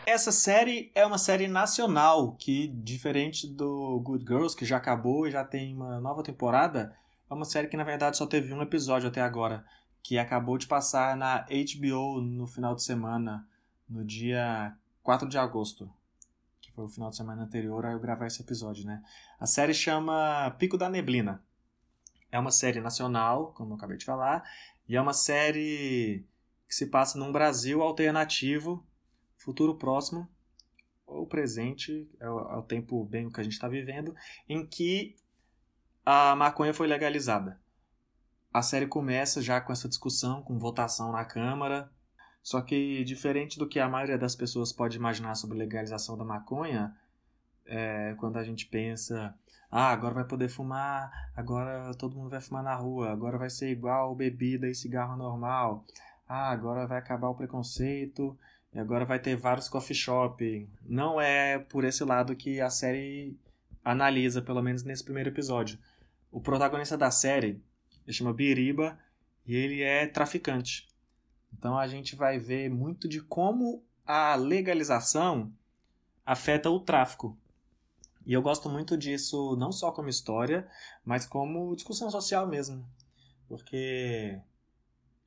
Essa 0.06 0.32
série 0.32 0.92
é 0.94 1.06
uma 1.06 1.18
série 1.18 1.48
nacional 1.48 2.34
que, 2.34 2.68
diferente 2.68 3.48
do 3.48 4.00
Good 4.02 4.26
Girls, 4.26 4.56
que 4.56 4.66
já 4.66 4.78
acabou 4.78 5.26
e 5.26 5.32
já 5.32 5.44
tem 5.44 5.74
uma 5.74 6.00
nova 6.00 6.22
temporada, 6.22 6.96
é 7.30 7.34
uma 7.34 7.46
série 7.46 7.68
que 7.68 7.78
na 7.78 7.84
verdade 7.84 8.18
só 8.18 8.28
teve 8.28 8.54
um 8.54 8.62
episódio 8.62 9.08
até 9.08 9.22
agora, 9.22 9.66
que 10.06 10.20
acabou 10.20 10.56
de 10.56 10.68
passar 10.68 11.18
na 11.18 11.48
HBO 11.50 12.22
no 12.22 12.46
final 12.46 12.76
de 12.76 12.84
semana, 12.84 13.44
no 13.90 14.06
dia 14.06 14.78
4 15.02 15.28
de 15.28 15.36
agosto, 15.36 15.92
que 16.62 16.72
foi 16.72 16.86
o 16.86 16.88
final 16.88 17.10
de 17.10 17.16
semana 17.16 17.42
anterior 17.42 17.84
a 17.84 17.92
eu 17.92 18.00
gravar 18.00 18.28
esse 18.28 18.40
episódio, 18.40 18.86
né? 18.86 19.04
A 19.40 19.48
série 19.48 19.74
chama 19.74 20.56
Pico 20.60 20.78
da 20.78 20.92
Neblina. 20.92 21.44
É 22.32 22.38
uma 22.38 22.52
série 22.52 22.80
nacional, 22.80 23.52
como 23.54 23.72
eu 23.72 23.78
acabei 23.78 23.98
de 23.98 24.06
falar, 24.06 24.48
e 24.88 24.96
é 24.96 25.02
uma 25.02 25.12
série 25.12 26.24
que 26.68 26.76
se 26.76 26.86
passa 26.86 27.18
num 27.18 27.32
Brasil 27.32 27.82
alternativo 27.82 28.86
futuro 29.36 29.74
próximo 29.74 30.30
ou 31.08 31.26
presente, 31.26 32.08
é 32.20 32.30
o, 32.30 32.40
é 32.52 32.58
o 32.58 32.62
tempo 32.62 33.04
bem 33.06 33.32
que 33.32 33.42
a 33.42 33.44
gente 33.44 33.54
está 33.54 33.68
vivendo, 33.68 34.16
em 34.48 34.68
que 34.68 35.16
a 36.06 36.36
maconha 36.36 36.76
foi 36.76 36.86
legalizada. 36.86 37.60
A 38.56 38.62
série 38.62 38.88
começa 38.88 39.42
já 39.42 39.60
com 39.60 39.74
essa 39.74 39.90
discussão, 39.90 40.42
com 40.42 40.58
votação 40.58 41.12
na 41.12 41.26
Câmara. 41.26 41.92
Só 42.42 42.62
que, 42.62 43.04
diferente 43.04 43.60
do 43.60 43.68
que 43.68 43.82
a 43.82 43.90
maioria 43.90 44.18
das 44.18 44.34
pessoas 44.34 44.72
pode 44.72 44.96
imaginar 44.96 45.36
sobre 45.36 45.58
legalização 45.58 46.18
da 46.18 46.24
maconha, 46.24 46.96
é, 47.66 48.16
quando 48.18 48.38
a 48.38 48.46
gente 48.46 48.66
pensa, 48.68 49.36
ah, 49.70 49.90
agora 49.90 50.14
vai 50.14 50.24
poder 50.24 50.48
fumar, 50.48 51.12
agora 51.36 51.94
todo 51.96 52.16
mundo 52.16 52.30
vai 52.30 52.40
fumar 52.40 52.64
na 52.64 52.74
rua, 52.74 53.12
agora 53.12 53.38
vai 53.38 53.50
ser 53.50 53.72
igual 53.72 54.16
bebida 54.16 54.70
e 54.70 54.74
cigarro 54.74 55.18
normal, 55.18 55.84
ah, 56.26 56.50
agora 56.50 56.88
vai 56.88 57.00
acabar 57.00 57.28
o 57.28 57.36
preconceito 57.36 58.40
e 58.74 58.80
agora 58.80 59.04
vai 59.04 59.20
ter 59.20 59.36
vários 59.36 59.68
coffee 59.68 59.94
shop. 59.94 60.70
Não 60.82 61.20
é 61.20 61.60
por 61.60 61.84
esse 61.84 62.06
lado 62.06 62.34
que 62.38 62.62
a 62.62 62.70
série 62.70 63.38
analisa, 63.84 64.42
pelo 64.42 64.62
menos 64.62 64.82
nesse 64.82 65.04
primeiro 65.04 65.30
episódio. 65.30 65.78
O 66.32 66.40
protagonista 66.40 66.98
da 66.98 67.12
série 67.12 67.62
ele 68.06 68.16
chama 68.16 68.34
Biriba 68.34 68.98
e 69.46 69.56
ele 69.56 69.82
é 69.82 70.08
traficante. 70.08 70.88
Então 71.58 71.78
a 71.78 71.88
gente 71.88 72.16
vai 72.16 72.38
ver 72.38 72.70
muito 72.70 73.08
de 73.08 73.22
como 73.22 73.84
a 74.06 74.36
legalização 74.36 75.52
afeta 76.26 76.70
o 76.70 76.80
tráfico. 76.80 77.38
E 78.26 78.34
eu 78.34 78.42
gosto 78.42 78.70
muito 78.70 78.98
disso 78.98 79.56
não 79.56 79.72
só 79.72 79.92
como 79.92 80.10
história, 80.10 80.68
mas 81.04 81.26
como 81.26 81.76
discussão 81.76 82.10
social 82.10 82.48
mesmo. 82.48 82.86
Porque 83.48 84.40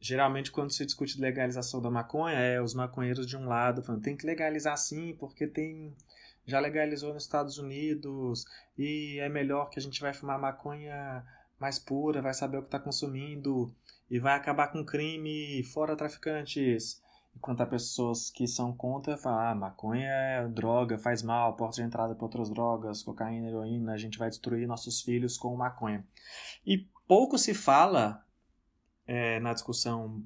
geralmente 0.01 0.51
quando 0.51 0.73
se 0.73 0.85
discute 0.85 1.21
legalização 1.21 1.81
da 1.81 1.91
maconha, 1.91 2.39
é 2.39 2.61
os 2.61 2.75
maconheiros 2.75 3.27
de 3.27 3.37
um 3.37 3.47
lado 3.47 3.83
falando 3.83 4.03
tem 4.03 4.17
que 4.17 4.27
legalizar 4.27 4.77
sim, 4.77 5.15
porque 5.19 5.47
tem 5.47 5.95
já 6.47 6.59
legalizou 6.61 7.13
nos 7.13 7.25
Estados 7.25 7.59
Unidos 7.59 8.47
e 8.77 9.19
é 9.21 9.29
melhor 9.29 9.69
que 9.69 9.79
a 9.79 9.83
gente 9.83 10.01
vai 10.01 10.15
fumar 10.15 10.39
maconha 10.39 11.23
mais 11.59 11.79
pura, 11.79 12.23
vai 12.23 12.35
saber 12.35 12.59
o 12.59 12.63
que 12.63 12.69
está 12.69 12.79
consumindo 12.79 13.75
e 14.11 14.19
vai 14.19 14.35
acabar 14.37 14.69
com 14.69 14.85
crime 14.85 15.63
fora 15.65 15.97
traficantes. 15.97 17.03
Enquanto 17.37 17.61
há 17.61 17.67
pessoas 17.67 18.31
que 18.31 18.49
são 18.49 18.73
contra 18.73 19.17
falam, 19.17 19.39
ah, 19.39 19.55
maconha 19.55 20.09
é 20.09 20.49
droga, 20.49 20.99
faz 20.99 21.23
mal, 21.23 21.55
porta 21.55 21.77
de 21.77 21.83
entrada 21.83 22.15
para 22.15 22.25
outras 22.25 22.51
drogas, 22.51 23.03
cocaína, 23.03 23.49
heroína, 23.49 23.93
a 23.93 23.99
gente 23.99 24.19
vai 24.19 24.29
destruir 24.29 24.67
nossos 24.67 25.03
filhos 25.03 25.37
com 25.37 25.55
maconha. 25.57 26.05
E 26.67 26.89
pouco 27.07 27.39
se 27.39 27.55
fala 27.55 28.25
é, 29.07 29.39
na 29.41 29.53
discussão 29.53 30.23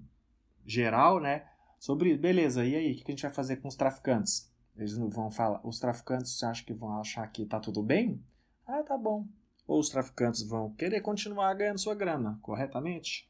geral, 0.65 1.21
né? 1.21 1.47
Sobre, 1.79 2.17
beleza, 2.17 2.65
e 2.65 2.77
aí, 2.77 2.93
o 2.93 2.97
que 2.97 3.05
a 3.09 3.11
gente 3.11 3.23
vai 3.23 3.33
fazer 3.33 3.57
com 3.57 3.69
os 3.69 3.77
traficantes? 3.77 4.51
Eles 4.77 4.97
não 4.97 5.11
vão 5.11 5.31
falar, 5.31 5.61
os 5.67 5.79
traficantes 5.79 6.39
você 6.39 6.47
acha 6.47 6.65
que 6.65 6.73
vão 6.73 6.99
achar 6.99 7.27
que 7.27 7.45
tá 7.45 7.61
tudo 7.61 7.83
bem? 7.83 8.23
Ah, 8.67 8.83
tá 8.83 8.97
bom. 8.97 9.27
Ou 9.67 9.81
os 9.81 9.89
traficantes 9.89 10.43
vão 10.43 10.73
querer 10.75 11.01
continuar 11.01 11.55
ganhando 11.55 11.79
sua 11.79 11.95
grana, 11.95 12.39
corretamente? 12.43 13.29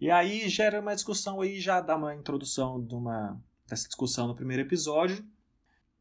E 0.00 0.10
aí 0.10 0.48
gera 0.48 0.80
uma 0.80 0.94
discussão 0.94 1.40
aí, 1.40 1.60
já 1.60 1.80
dá 1.80 1.96
uma 1.96 2.14
introdução 2.14 2.84
de 2.84 2.94
uma, 2.94 3.40
dessa 3.66 3.86
discussão 3.86 4.26
no 4.26 4.34
primeiro 4.34 4.62
episódio, 4.62 5.24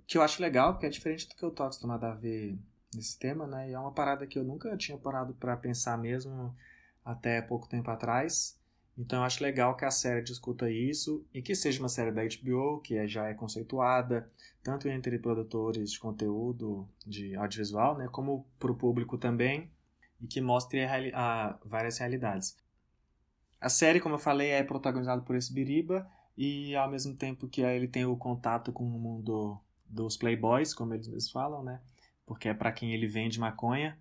que 0.07 0.17
eu 0.17 0.21
acho 0.21 0.41
legal, 0.41 0.73
porque 0.73 0.85
é 0.85 0.89
diferente 0.89 1.27
do 1.27 1.35
que 1.35 1.43
eu 1.43 1.51
tô 1.51 1.63
acostumado 1.63 2.03
a 2.05 2.13
ver 2.13 2.57
nesse 2.93 3.17
tema, 3.17 3.47
né? 3.47 3.69
E 3.69 3.73
é 3.73 3.79
uma 3.79 3.93
parada 3.93 4.27
que 4.27 4.38
eu 4.38 4.43
nunca 4.43 4.75
tinha 4.75 4.97
parado 4.97 5.33
para 5.35 5.55
pensar 5.55 5.97
mesmo 5.97 6.55
até 7.03 7.41
pouco 7.41 7.67
tempo 7.67 7.89
atrás. 7.89 8.59
Então 8.98 9.19
eu 9.19 9.25
acho 9.25 9.43
legal 9.43 9.75
que 9.75 9.86
a 9.86 9.91
série 9.91 10.21
discuta 10.21 10.69
isso 10.69 11.25
e 11.33 11.41
que 11.41 11.55
seja 11.55 11.79
uma 11.79 11.89
série 11.89 12.12
da 12.12 12.21
HBO, 12.24 12.81
que 12.81 12.95
é, 12.95 13.07
já 13.07 13.27
é 13.27 13.33
conceituada, 13.33 14.27
tanto 14.62 14.88
entre 14.88 15.17
produtores 15.17 15.91
de 15.91 16.00
conteúdo 16.00 16.88
de 17.05 17.36
audiovisual, 17.36 17.98
né, 17.98 18.07
como 18.12 18.45
para 18.60 18.71
o 18.71 18.75
público 18.75 19.17
também, 19.17 19.71
e 20.19 20.27
que 20.27 20.41
mostre 20.41 20.83
a, 20.83 20.91
a, 21.13 21.57
várias 21.65 21.98
realidades. 21.98 22.55
A 23.60 23.69
série, 23.69 24.00
como 24.00 24.15
eu 24.15 24.19
falei, 24.19 24.50
é 24.50 24.63
protagonizada 24.63 25.21
por 25.21 25.36
esse 25.36 25.53
Biriba, 25.53 26.07
e 26.38 26.75
ao 26.75 26.89
mesmo 26.89 27.15
tempo 27.15 27.48
que 27.48 27.62
ele 27.62 27.88
tem 27.88 28.05
o 28.05 28.15
contato 28.15 28.71
com 28.71 28.83
o 28.83 29.00
mundo 29.00 29.60
dos 29.88 30.15
playboys, 30.17 30.74
como 30.74 30.93
eles 30.93 31.07
mesmos 31.07 31.31
falam, 31.31 31.63
né, 31.63 31.79
porque 32.25 32.50
é 32.50 32.53
para 32.53 32.71
quem 32.71 32.93
ele 32.93 33.07
vende 33.07 33.39
maconha, 33.39 33.98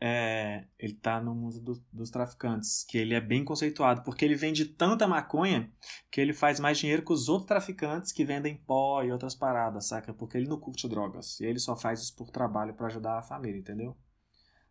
é, 0.00 0.64
ele 0.78 0.94
tá 0.94 1.20
no 1.20 1.34
mundo 1.34 1.60
do, 1.60 1.84
dos 1.92 2.10
traficantes, 2.10 2.84
que 2.84 2.98
ele 2.98 3.14
é 3.14 3.20
bem 3.20 3.44
conceituado, 3.44 4.02
porque 4.02 4.24
ele 4.24 4.34
vende 4.34 4.64
tanta 4.66 5.06
maconha 5.06 5.70
que 6.10 6.20
ele 6.20 6.32
faz 6.32 6.60
mais 6.60 6.78
dinheiro 6.78 7.02
que 7.02 7.12
os 7.12 7.28
outros 7.28 7.48
traficantes 7.48 8.12
que 8.12 8.24
vendem 8.24 8.56
pó 8.56 9.02
e 9.02 9.10
outras 9.10 9.34
paradas, 9.34 9.88
saca? 9.88 10.12
Porque 10.12 10.36
ele 10.36 10.48
não 10.48 10.60
curte 10.60 10.88
drogas, 10.88 11.40
e 11.40 11.46
ele 11.46 11.58
só 11.58 11.74
faz 11.74 12.02
isso 12.02 12.14
por 12.14 12.30
trabalho 12.30 12.74
para 12.74 12.86
ajudar 12.88 13.18
a 13.18 13.22
família, 13.22 13.58
entendeu? 13.58 13.96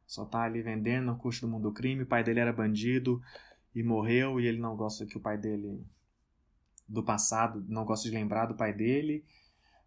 Só 0.06 0.26
tá 0.26 0.42
ali 0.44 0.62
vendendo, 0.62 1.06
não 1.06 1.18
curte 1.18 1.42
do 1.42 1.48
mundo 1.48 1.64
do 1.64 1.74
crime, 1.74 2.04
o 2.04 2.08
pai 2.08 2.24
dele 2.24 2.40
era 2.40 2.54
bandido 2.54 3.20
e 3.74 3.82
morreu, 3.82 4.40
e 4.40 4.46
ele 4.46 4.60
não 4.60 4.76
gosta 4.76 5.06
que 5.06 5.18
o 5.18 5.22
pai 5.22 5.38
dele 5.38 5.84
do 6.88 7.04
passado, 7.04 7.66
não 7.68 7.84
gosta 7.84 8.08
de 8.08 8.16
lembrar 8.16 8.46
do 8.46 8.56
pai 8.56 8.72
dele. 8.72 9.26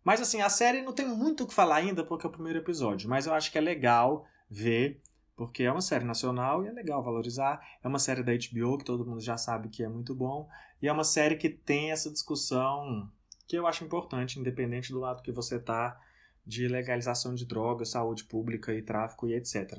Mas 0.02 0.20
assim, 0.20 0.40
a 0.40 0.48
série 0.48 0.82
não 0.82 0.92
tem 0.92 1.06
muito 1.06 1.44
o 1.44 1.46
que 1.46 1.54
falar 1.54 1.76
ainda 1.76 2.02
porque 2.02 2.26
é 2.26 2.28
o 2.28 2.32
primeiro 2.32 2.58
episódio, 2.58 3.08
mas 3.08 3.26
eu 3.26 3.34
acho 3.34 3.52
que 3.52 3.58
é 3.58 3.60
legal 3.60 4.26
ver 4.50 5.00
porque 5.38 5.62
é 5.62 5.70
uma 5.70 5.80
série 5.80 6.04
nacional 6.04 6.64
e 6.64 6.66
é 6.66 6.72
legal 6.72 7.00
valorizar. 7.00 7.64
É 7.80 7.86
uma 7.86 8.00
série 8.00 8.24
da 8.24 8.32
HBO 8.32 8.76
que 8.76 8.84
todo 8.84 9.06
mundo 9.06 9.20
já 9.20 9.36
sabe 9.36 9.68
que 9.68 9.84
é 9.84 9.88
muito 9.88 10.12
bom. 10.12 10.48
E 10.82 10.88
é 10.88 10.92
uma 10.92 11.04
série 11.04 11.36
que 11.36 11.48
tem 11.48 11.92
essa 11.92 12.10
discussão 12.10 13.08
que 13.46 13.56
eu 13.56 13.64
acho 13.64 13.84
importante, 13.84 14.40
independente 14.40 14.90
do 14.90 14.98
lado 14.98 15.22
que 15.22 15.30
você 15.30 15.56
tá, 15.60 15.96
de 16.44 16.66
legalização 16.66 17.36
de 17.36 17.46
drogas, 17.46 17.90
saúde 17.90 18.24
pública 18.24 18.74
e 18.74 18.82
tráfico 18.82 19.28
e 19.28 19.34
etc. 19.34 19.78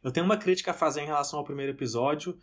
Eu 0.00 0.12
tenho 0.12 0.24
uma 0.24 0.36
crítica 0.36 0.70
a 0.70 0.74
fazer 0.74 1.00
em 1.00 1.06
relação 1.06 1.40
ao 1.40 1.44
primeiro 1.44 1.72
episódio, 1.72 2.38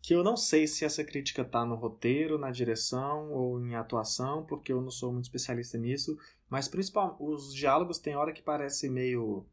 que 0.00 0.14
eu 0.14 0.24
não 0.24 0.38
sei 0.38 0.66
se 0.66 0.86
essa 0.86 1.04
crítica 1.04 1.44
tá 1.44 1.66
no 1.66 1.74
roteiro, 1.74 2.38
na 2.38 2.50
direção 2.50 3.30
ou 3.30 3.60
em 3.60 3.74
atuação, 3.74 4.46
porque 4.46 4.72
eu 4.72 4.80
não 4.80 4.90
sou 4.90 5.12
muito 5.12 5.26
especialista 5.26 5.76
nisso, 5.76 6.16
mas 6.48 6.66
principalmente 6.66 7.16
os 7.20 7.52
diálogos 7.52 7.98
tem 7.98 8.16
hora 8.16 8.32
que 8.32 8.40
parece 8.40 8.88
meio 8.88 9.46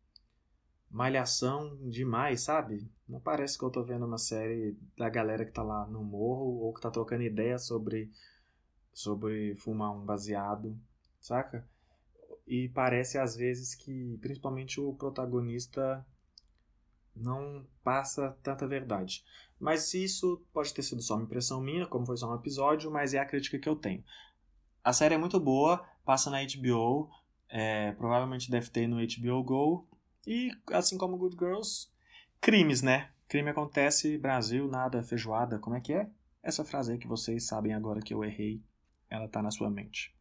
malhação 0.93 1.75
demais, 1.89 2.41
sabe? 2.41 2.87
Não 3.09 3.19
parece 3.19 3.57
que 3.57 3.65
eu 3.65 3.71
tô 3.71 3.83
vendo 3.83 4.05
uma 4.05 4.19
série 4.19 4.77
da 4.95 5.09
galera 5.09 5.43
que 5.43 5.51
tá 5.51 5.63
lá 5.63 5.87
no 5.87 6.03
morro 6.03 6.59
ou 6.61 6.73
que 6.73 6.79
tá 6.81 6.91
trocando 6.91 7.23
ideia 7.23 7.57
sobre 7.57 8.11
sobre 8.93 9.55
fumar 9.55 9.91
um 9.91 10.05
baseado, 10.05 10.79
saca? 11.19 11.67
E 12.45 12.69
parece 12.69 13.17
às 13.17 13.35
vezes 13.35 13.73
que 13.73 14.19
principalmente 14.21 14.79
o 14.79 14.93
protagonista 14.93 16.05
não 17.15 17.65
passa 17.83 18.37
tanta 18.43 18.67
verdade. 18.67 19.23
Mas 19.59 19.93
isso 19.95 20.45
pode 20.53 20.73
ter 20.73 20.83
sido 20.83 21.01
só 21.01 21.15
uma 21.15 21.23
impressão 21.23 21.59
minha, 21.59 21.87
como 21.87 22.05
foi 22.05 22.17
só 22.17 22.31
um 22.31 22.35
episódio, 22.35 22.91
mas 22.91 23.15
é 23.15 23.19
a 23.19 23.25
crítica 23.25 23.57
que 23.57 23.67
eu 23.69 23.75
tenho. 23.75 24.03
A 24.83 24.93
série 24.93 25.15
é 25.15 25.17
muito 25.17 25.39
boa, 25.39 25.83
passa 26.05 26.29
na 26.29 26.39
HBO, 26.43 27.09
É, 27.49 27.91
provavelmente 27.93 28.49
deve 28.49 28.69
ter 28.69 28.87
no 28.87 28.97
HBO 28.97 29.43
Go. 29.43 29.87
E, 30.25 30.51
assim 30.71 30.97
como 30.97 31.17
Good 31.17 31.35
Girls, 31.37 31.89
crimes, 32.39 32.81
né? 32.81 33.11
Crime 33.27 33.49
acontece, 33.49 34.17
Brasil, 34.17 34.67
nada, 34.67 35.03
feijoada. 35.03 35.59
Como 35.59 35.75
é 35.75 35.81
que 35.81 35.91
é? 35.91 36.09
Essa 36.41 36.63
frase 36.63 36.93
aí 36.93 36.97
que 36.97 37.07
vocês 37.07 37.45
sabem 37.45 37.73
agora 37.73 37.99
que 37.99 38.13
eu 38.13 38.23
errei, 38.23 38.61
ela 39.09 39.27
tá 39.27 39.41
na 39.41 39.51
sua 39.51 39.69
mente. 39.69 40.15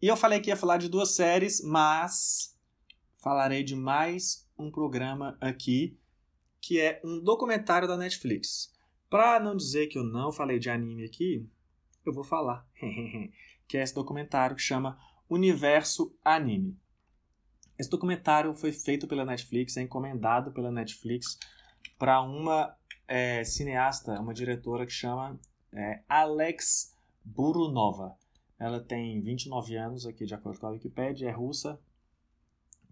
E 0.00 0.08
eu 0.08 0.16
falei 0.16 0.40
que 0.40 0.50
ia 0.50 0.56
falar 0.56 0.78
de 0.78 0.88
duas 0.88 1.14
séries, 1.14 1.62
mas 1.62 2.58
falarei 3.18 3.62
de 3.62 3.76
mais 3.76 4.48
um 4.58 4.70
programa 4.70 5.36
aqui, 5.40 5.98
que 6.60 6.80
é 6.80 7.00
um 7.04 7.22
documentário 7.22 7.86
da 7.86 7.96
Netflix. 7.96 8.72
Pra 9.10 9.38
não 9.38 9.54
dizer 9.54 9.88
que 9.88 9.98
eu 9.98 10.04
não 10.04 10.32
falei 10.32 10.58
de 10.58 10.70
anime 10.70 11.04
aqui, 11.04 11.46
eu 12.04 12.12
vou 12.12 12.24
falar. 12.24 12.66
que 13.68 13.76
é 13.76 13.82
esse 13.82 13.94
documentário 13.94 14.56
que 14.56 14.62
chama 14.62 14.98
Universo 15.32 16.14
Anime. 16.22 16.78
Esse 17.78 17.88
documentário 17.88 18.54
foi 18.54 18.70
feito 18.70 19.08
pela 19.08 19.24
Netflix, 19.24 19.76
é 19.78 19.82
encomendado 19.82 20.52
pela 20.52 20.70
Netflix 20.70 21.38
para 21.98 22.20
uma 22.20 22.76
é, 23.08 23.42
cineasta, 23.42 24.20
uma 24.20 24.34
diretora 24.34 24.84
que 24.84 24.92
chama 24.92 25.40
é, 25.72 26.02
Alex 26.06 26.94
Burunova. 27.24 28.14
Ela 28.58 28.78
tem 28.78 29.22
29 29.22 29.74
anos, 29.74 30.06
aqui 30.06 30.26
de 30.26 30.34
acordo 30.34 30.60
com 30.60 30.66
a 30.66 30.70
Wikipedia, 30.70 31.30
é 31.30 31.32
russa. 31.32 31.80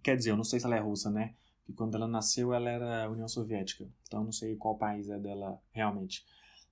Quer 0.02 0.16
dizer, 0.16 0.30
eu 0.30 0.36
não 0.36 0.44
sei 0.44 0.58
se 0.58 0.64
ela 0.64 0.76
é 0.76 0.80
russa, 0.80 1.10
né? 1.10 1.34
Porque 1.58 1.74
quando 1.74 1.94
ela 1.94 2.08
nasceu, 2.08 2.54
ela 2.54 2.70
era 2.70 3.10
União 3.10 3.28
Soviética. 3.28 3.86
Então, 4.04 4.20
eu 4.20 4.24
não 4.24 4.32
sei 4.32 4.56
qual 4.56 4.78
país 4.78 5.10
é 5.10 5.18
dela 5.18 5.60
realmente. 5.72 6.24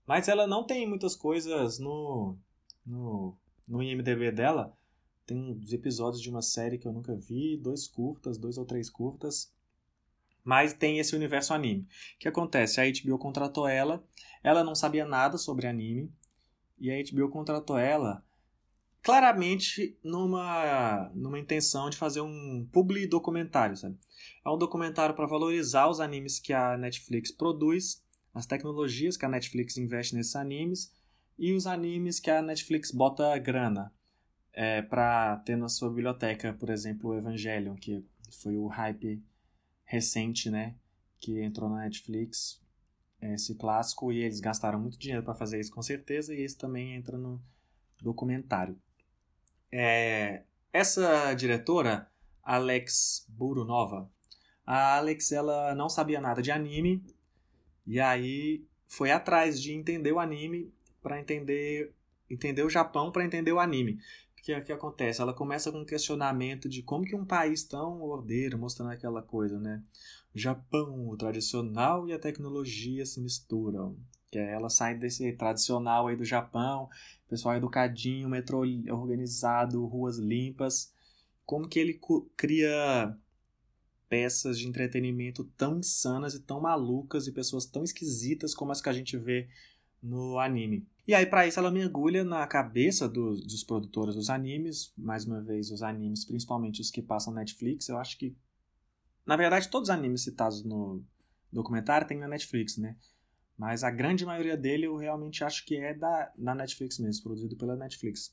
Mas 0.07 0.29
ela 0.29 0.47
não 0.47 0.65
tem 0.65 0.89
muitas 0.89 1.15
coisas 1.15 1.79
no, 1.79 2.39
no, 2.87 3.37
no 3.69 3.83
IMDB 3.83 4.33
dela. 4.33 4.78
Tem 5.29 5.37
uns 5.37 5.75
episódios 5.75 6.23
de 6.23 6.31
uma 6.31 6.41
série 6.41 6.79
que 6.79 6.89
eu 6.89 6.93
nunca 6.93 7.15
vi, 7.15 7.55
dois 7.59 7.87
curtas, 7.87 8.39
dois 8.39 8.57
ou 8.57 8.65
três 8.65 8.89
curtas. 8.89 9.53
Mas 10.43 10.73
tem 10.73 10.99
esse 10.99 11.15
universo 11.15 11.53
anime. 11.53 11.83
O 11.83 12.19
que 12.19 12.29
acontece? 12.29 12.81
A 12.81 12.85
HBO 12.85 13.19
contratou 13.19 13.69
ela, 13.69 14.03
ela 14.43 14.65
não 14.65 14.75
sabia 14.75 15.05
nada 15.05 15.37
sobre 15.37 15.67
anime, 15.67 16.11
e 16.79 16.91
a 16.91 16.95
HBO 17.13 17.29
contratou 17.29 17.77
ela 17.77 18.25
claramente 19.03 19.99
numa, 20.03 21.11
numa 21.15 21.39
intenção 21.39 21.91
de 21.91 21.99
fazer 21.99 22.23
um 22.23 22.67
publi 22.73 23.07
documentário, 23.07 23.77
sabe? 23.77 23.99
É 24.43 24.49
um 24.49 24.57
documentário 24.57 25.15
para 25.15 25.27
valorizar 25.27 25.89
os 25.91 26.01
animes 26.01 26.39
que 26.39 26.55
a 26.55 26.79
Netflix 26.79 27.31
produz, 27.31 28.03
as 28.33 28.47
tecnologias 28.47 29.19
que 29.19 29.27
a 29.27 29.29
Netflix 29.29 29.77
investe 29.77 30.15
nesses 30.15 30.35
animes 30.35 30.91
e 31.39 31.53
os 31.53 31.67
animes 31.67 32.19
que 32.19 32.31
a 32.31 32.41
Netflix 32.41 32.91
bota 32.91 33.37
grana 33.37 33.93
é, 34.53 34.83
para 34.83 35.37
ter 35.39 35.57
na 35.57 35.69
sua 35.69 35.89
biblioteca, 35.89 36.53
por 36.53 36.71
exemplo, 36.71 37.11
o 37.11 37.15
Evangelion, 37.15 37.75
que 37.75 38.05
foi 38.43 38.57
o 38.57 38.67
hype 38.67 39.23
recente, 39.85 40.51
né? 40.51 40.75
Que 41.21 41.41
entrou 41.41 41.69
na 41.69 41.83
Netflix, 41.83 42.61
esse 43.21 43.55
clássico, 43.55 44.13
e 44.13 44.19
eles 44.19 44.41
gastaram 44.41 44.81
muito 44.81 44.99
dinheiro 44.99 45.23
para 45.23 45.35
fazer 45.35 45.59
isso 45.61 45.73
com 45.73 45.83
certeza, 45.83 46.35
e 46.35 46.43
esse 46.43 46.57
também 46.57 46.95
entra 46.95 47.17
no 47.17 47.41
documentário. 48.01 48.77
É, 49.71 50.43
essa 50.73 51.35
diretora, 51.35 52.11
Alex 52.43 53.27
Burunova, 53.29 54.11
a 54.65 54.97
Alex 54.97 55.33
ela 55.33 55.75
não 55.75 55.89
sabia 55.89 56.21
nada 56.21 56.43
de 56.43 56.51
anime 56.51 57.03
e 57.87 57.99
aí 57.99 58.65
foi 58.87 59.11
atrás 59.11 59.61
de 59.61 59.73
entender 59.73 60.13
o 60.13 60.19
anime 60.19 60.73
para 61.03 61.19
entender 61.19 61.95
entender 62.29 62.63
o 62.63 62.69
Japão 62.69 63.11
para 63.11 63.25
entender 63.25 63.53
o 63.53 63.61
anime. 63.61 63.99
Que, 64.49 64.59
que 64.63 64.73
acontece? 64.73 65.21
Ela 65.21 65.35
começa 65.35 65.71
com 65.71 65.81
um 65.81 65.85
questionamento 65.85 66.71
de 66.71 66.83
como 66.83 67.05
que 67.05 67.15
um 67.15 67.23
país 67.23 67.65
tão 67.65 68.01
ordeiro, 68.01 68.57
mostrando 68.57 68.93
aquela 68.93 69.21
coisa, 69.21 69.61
né? 69.61 69.83
O 70.35 70.39
Japão, 70.39 71.07
o 71.07 71.19
tradicional 71.19 72.09
e 72.09 72.15
a 72.15 72.19
tecnologia 72.19 73.05
se 73.05 73.21
misturam. 73.21 73.95
Que 74.31 74.39
ela 74.39 74.71
sai 74.71 74.97
desse 74.97 75.31
tradicional 75.33 76.07
aí 76.07 76.17
do 76.17 76.25
Japão 76.25 76.89
pessoal 77.29 77.57
educadinho, 77.57 78.27
metrô 78.27 78.63
organizado, 78.91 79.85
ruas 79.85 80.17
limpas. 80.17 80.95
Como 81.45 81.69
que 81.69 81.79
ele 81.79 82.01
cria 82.35 83.15
peças 84.09 84.59
de 84.59 84.67
entretenimento 84.67 85.45
tão 85.59 85.79
insanas 85.79 86.33
e 86.33 86.41
tão 86.41 86.59
malucas 86.59 87.27
e 87.27 87.33
pessoas 87.33 87.67
tão 87.67 87.85
esquisitas 87.85 88.55
como 88.55 88.73
as 88.73 88.81
que 88.81 88.89
a 88.89 88.95
gente 88.95 89.15
vê 89.19 89.47
no 90.03 90.39
anime. 90.39 90.87
E 91.07 91.15
aí, 91.15 91.25
para 91.25 91.47
isso, 91.47 91.59
ela 91.59 91.71
mergulha 91.71 92.23
na 92.23 92.47
cabeça 92.47 93.09
dos, 93.09 93.41
dos, 93.41 93.65
produtores 93.65 94.15
dos 94.15 94.29
animes, 94.29 94.93
mais 94.97 95.25
uma 95.25 95.41
vez, 95.41 95.71
os 95.71 95.83
animes, 95.83 96.25
principalmente 96.25 96.81
os 96.81 96.91
que 96.91 97.01
passam 97.01 97.33
Netflix. 97.33 97.89
Eu 97.89 97.99
acho 97.99 98.19
que, 98.19 98.37
na 99.25 99.37
verdade, 99.37 99.69
todos 99.69 99.89
os 99.89 99.95
animes 99.95 100.23
citados 100.23 100.63
no 100.63 101.03
documentário 101.51 102.07
tem 102.07 102.19
na 102.19 102.29
Netflix, 102.29 102.77
né? 102.77 102.97
Mas 103.57 103.83
a 103.83 103.91
grande 103.91 104.25
maioria 104.25 104.57
dele 104.57 104.87
eu 104.87 104.97
realmente 104.97 105.43
acho 105.43 105.65
que 105.65 105.77
é 105.77 105.93
da, 105.93 106.33
da 106.37 106.55
Netflix 106.55 106.99
mesmo, 106.99 107.25
produzido 107.25 107.57
pela 107.57 107.75
Netflix. 107.75 108.33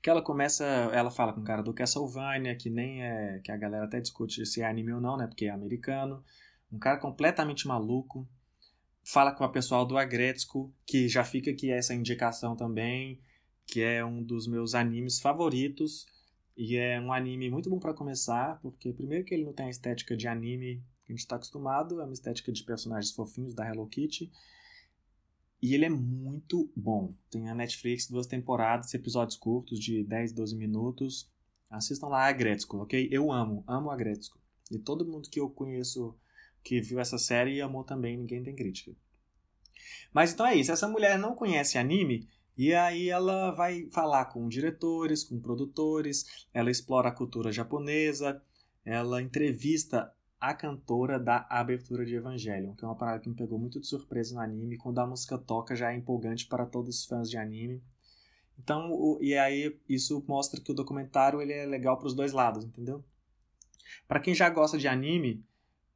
Que 0.00 0.08
ela 0.08 0.22
começa, 0.22 0.64
ela 0.64 1.10
fala 1.10 1.32
com 1.32 1.40
o 1.40 1.44
cara 1.44 1.62
do 1.62 1.74
Castlevania, 1.74 2.54
que 2.54 2.70
nem 2.70 3.02
é, 3.02 3.40
que 3.42 3.50
a 3.50 3.56
galera 3.56 3.86
até 3.86 4.00
discute 4.00 4.46
se 4.46 4.60
é 4.60 4.66
anime 4.66 4.92
ou 4.92 5.00
não, 5.00 5.16
né, 5.16 5.26
porque 5.26 5.46
é 5.46 5.50
americano. 5.50 6.22
Um 6.70 6.78
cara 6.78 6.98
completamente 6.98 7.66
maluco. 7.66 8.28
Fala 9.06 9.32
com 9.32 9.44
a 9.44 9.48
pessoal 9.50 9.84
do 9.84 9.98
Agretzko, 9.98 10.72
que 10.86 11.08
já 11.10 11.22
fica 11.22 11.50
aqui 11.50 11.70
essa 11.70 11.94
indicação 11.94 12.56
também, 12.56 13.20
que 13.66 13.82
é 13.82 14.02
um 14.02 14.22
dos 14.22 14.46
meus 14.46 14.74
animes 14.74 15.20
favoritos. 15.20 16.06
E 16.56 16.76
é 16.76 16.98
um 16.98 17.12
anime 17.12 17.50
muito 17.50 17.68
bom 17.68 17.78
para 17.78 17.92
começar, 17.92 18.58
porque 18.62 18.94
primeiro 18.94 19.24
que 19.24 19.34
ele 19.34 19.44
não 19.44 19.52
tem 19.52 19.66
a 19.66 19.70
estética 19.70 20.16
de 20.16 20.26
anime 20.26 20.82
que 21.04 21.12
a 21.12 21.14
gente 21.14 21.20
está 21.20 21.36
acostumado, 21.36 22.00
é 22.00 22.04
uma 22.04 22.14
estética 22.14 22.50
de 22.50 22.62
personagens 22.62 23.14
fofinhos 23.14 23.52
da 23.52 23.68
Hello 23.68 23.86
Kitty. 23.86 24.32
E 25.60 25.74
ele 25.74 25.84
é 25.84 25.90
muito 25.90 26.70
bom. 26.74 27.14
Tem 27.30 27.50
a 27.50 27.54
Netflix, 27.54 28.08
duas 28.08 28.26
temporadas, 28.26 28.94
episódios 28.94 29.36
curtos 29.36 29.78
de 29.78 30.02
10, 30.02 30.32
12 30.32 30.56
minutos. 30.56 31.30
Assistam 31.68 32.08
lá 32.08 32.26
a 32.26 32.32
Gretzko, 32.32 32.78
ok? 32.78 33.08
Eu 33.10 33.30
amo, 33.30 33.62
amo 33.66 33.90
a 33.90 33.96
Gretzko. 33.96 34.38
E 34.70 34.78
todo 34.78 35.06
mundo 35.06 35.28
que 35.28 35.40
eu 35.40 35.50
conheço 35.50 36.16
que 36.64 36.80
viu 36.80 36.98
essa 36.98 37.18
série 37.18 37.60
amou 37.60 37.84
também, 37.84 38.16
ninguém 38.16 38.42
tem 38.42 38.56
crítica. 38.56 38.92
Mas 40.12 40.32
então 40.32 40.46
é 40.46 40.56
isso, 40.56 40.72
essa 40.72 40.88
mulher 40.88 41.18
não 41.18 41.34
conhece 41.34 41.76
anime, 41.76 42.26
e 42.56 42.72
aí 42.72 43.08
ela 43.10 43.50
vai 43.50 43.86
falar 43.90 44.24
com 44.26 44.48
diretores, 44.48 45.22
com 45.22 45.38
produtores, 45.38 46.46
ela 46.52 46.70
explora 46.70 47.08
a 47.08 47.14
cultura 47.14 47.52
japonesa, 47.52 48.40
ela 48.84 49.20
entrevista 49.20 50.12
a 50.40 50.54
cantora 50.54 51.18
da 51.18 51.46
abertura 51.48 52.04
de 52.04 52.14
Evangelion, 52.14 52.74
que 52.74 52.84
é 52.84 52.88
uma 52.88 52.96
parada 52.96 53.18
que 53.18 53.28
me 53.28 53.34
pegou 53.34 53.58
muito 53.58 53.80
de 53.80 53.86
surpresa 53.86 54.34
no 54.34 54.40
anime. 54.40 54.76
Quando 54.76 54.98
a 54.98 55.06
música 55.06 55.38
toca, 55.38 55.74
já 55.74 55.92
é 55.92 55.96
empolgante 55.96 56.46
para 56.46 56.66
todos 56.66 57.00
os 57.00 57.06
fãs 57.06 57.30
de 57.30 57.38
anime. 57.38 57.82
Então, 58.58 58.92
o, 58.92 59.18
e 59.22 59.36
aí 59.36 59.76
isso 59.88 60.22
mostra 60.28 60.60
que 60.60 60.70
o 60.70 60.74
documentário 60.74 61.40
ele 61.40 61.52
é 61.52 61.64
legal 61.64 61.96
para 61.96 62.06
os 62.06 62.14
dois 62.14 62.32
lados, 62.32 62.64
entendeu? 62.64 63.02
Para 64.06 64.20
quem 64.20 64.34
já 64.34 64.48
gosta 64.50 64.76
de 64.76 64.86
anime, 64.86 65.42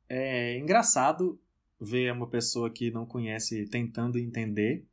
é 0.08 0.58
engraçado 0.58 1.40
ver 1.80 2.12
uma 2.12 2.26
pessoa 2.26 2.70
que 2.70 2.90
não 2.90 3.06
conhece 3.06 3.66
tentando 3.66 4.18
entender. 4.18 4.84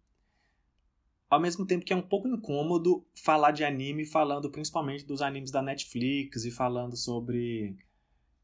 Ao 1.29 1.39
mesmo 1.39 1.65
tempo 1.65 1.83
que 1.83 1.93
é 1.93 1.95
um 1.95 2.01
pouco 2.01 2.27
incômodo 2.27 3.05
falar 3.15 3.51
de 3.51 3.63
anime, 3.63 4.05
falando 4.05 4.49
principalmente 4.49 5.05
dos 5.05 5.21
animes 5.21 5.51
da 5.51 5.61
Netflix 5.61 6.45
e 6.45 6.51
falando 6.51 6.95
sobre 6.95 7.75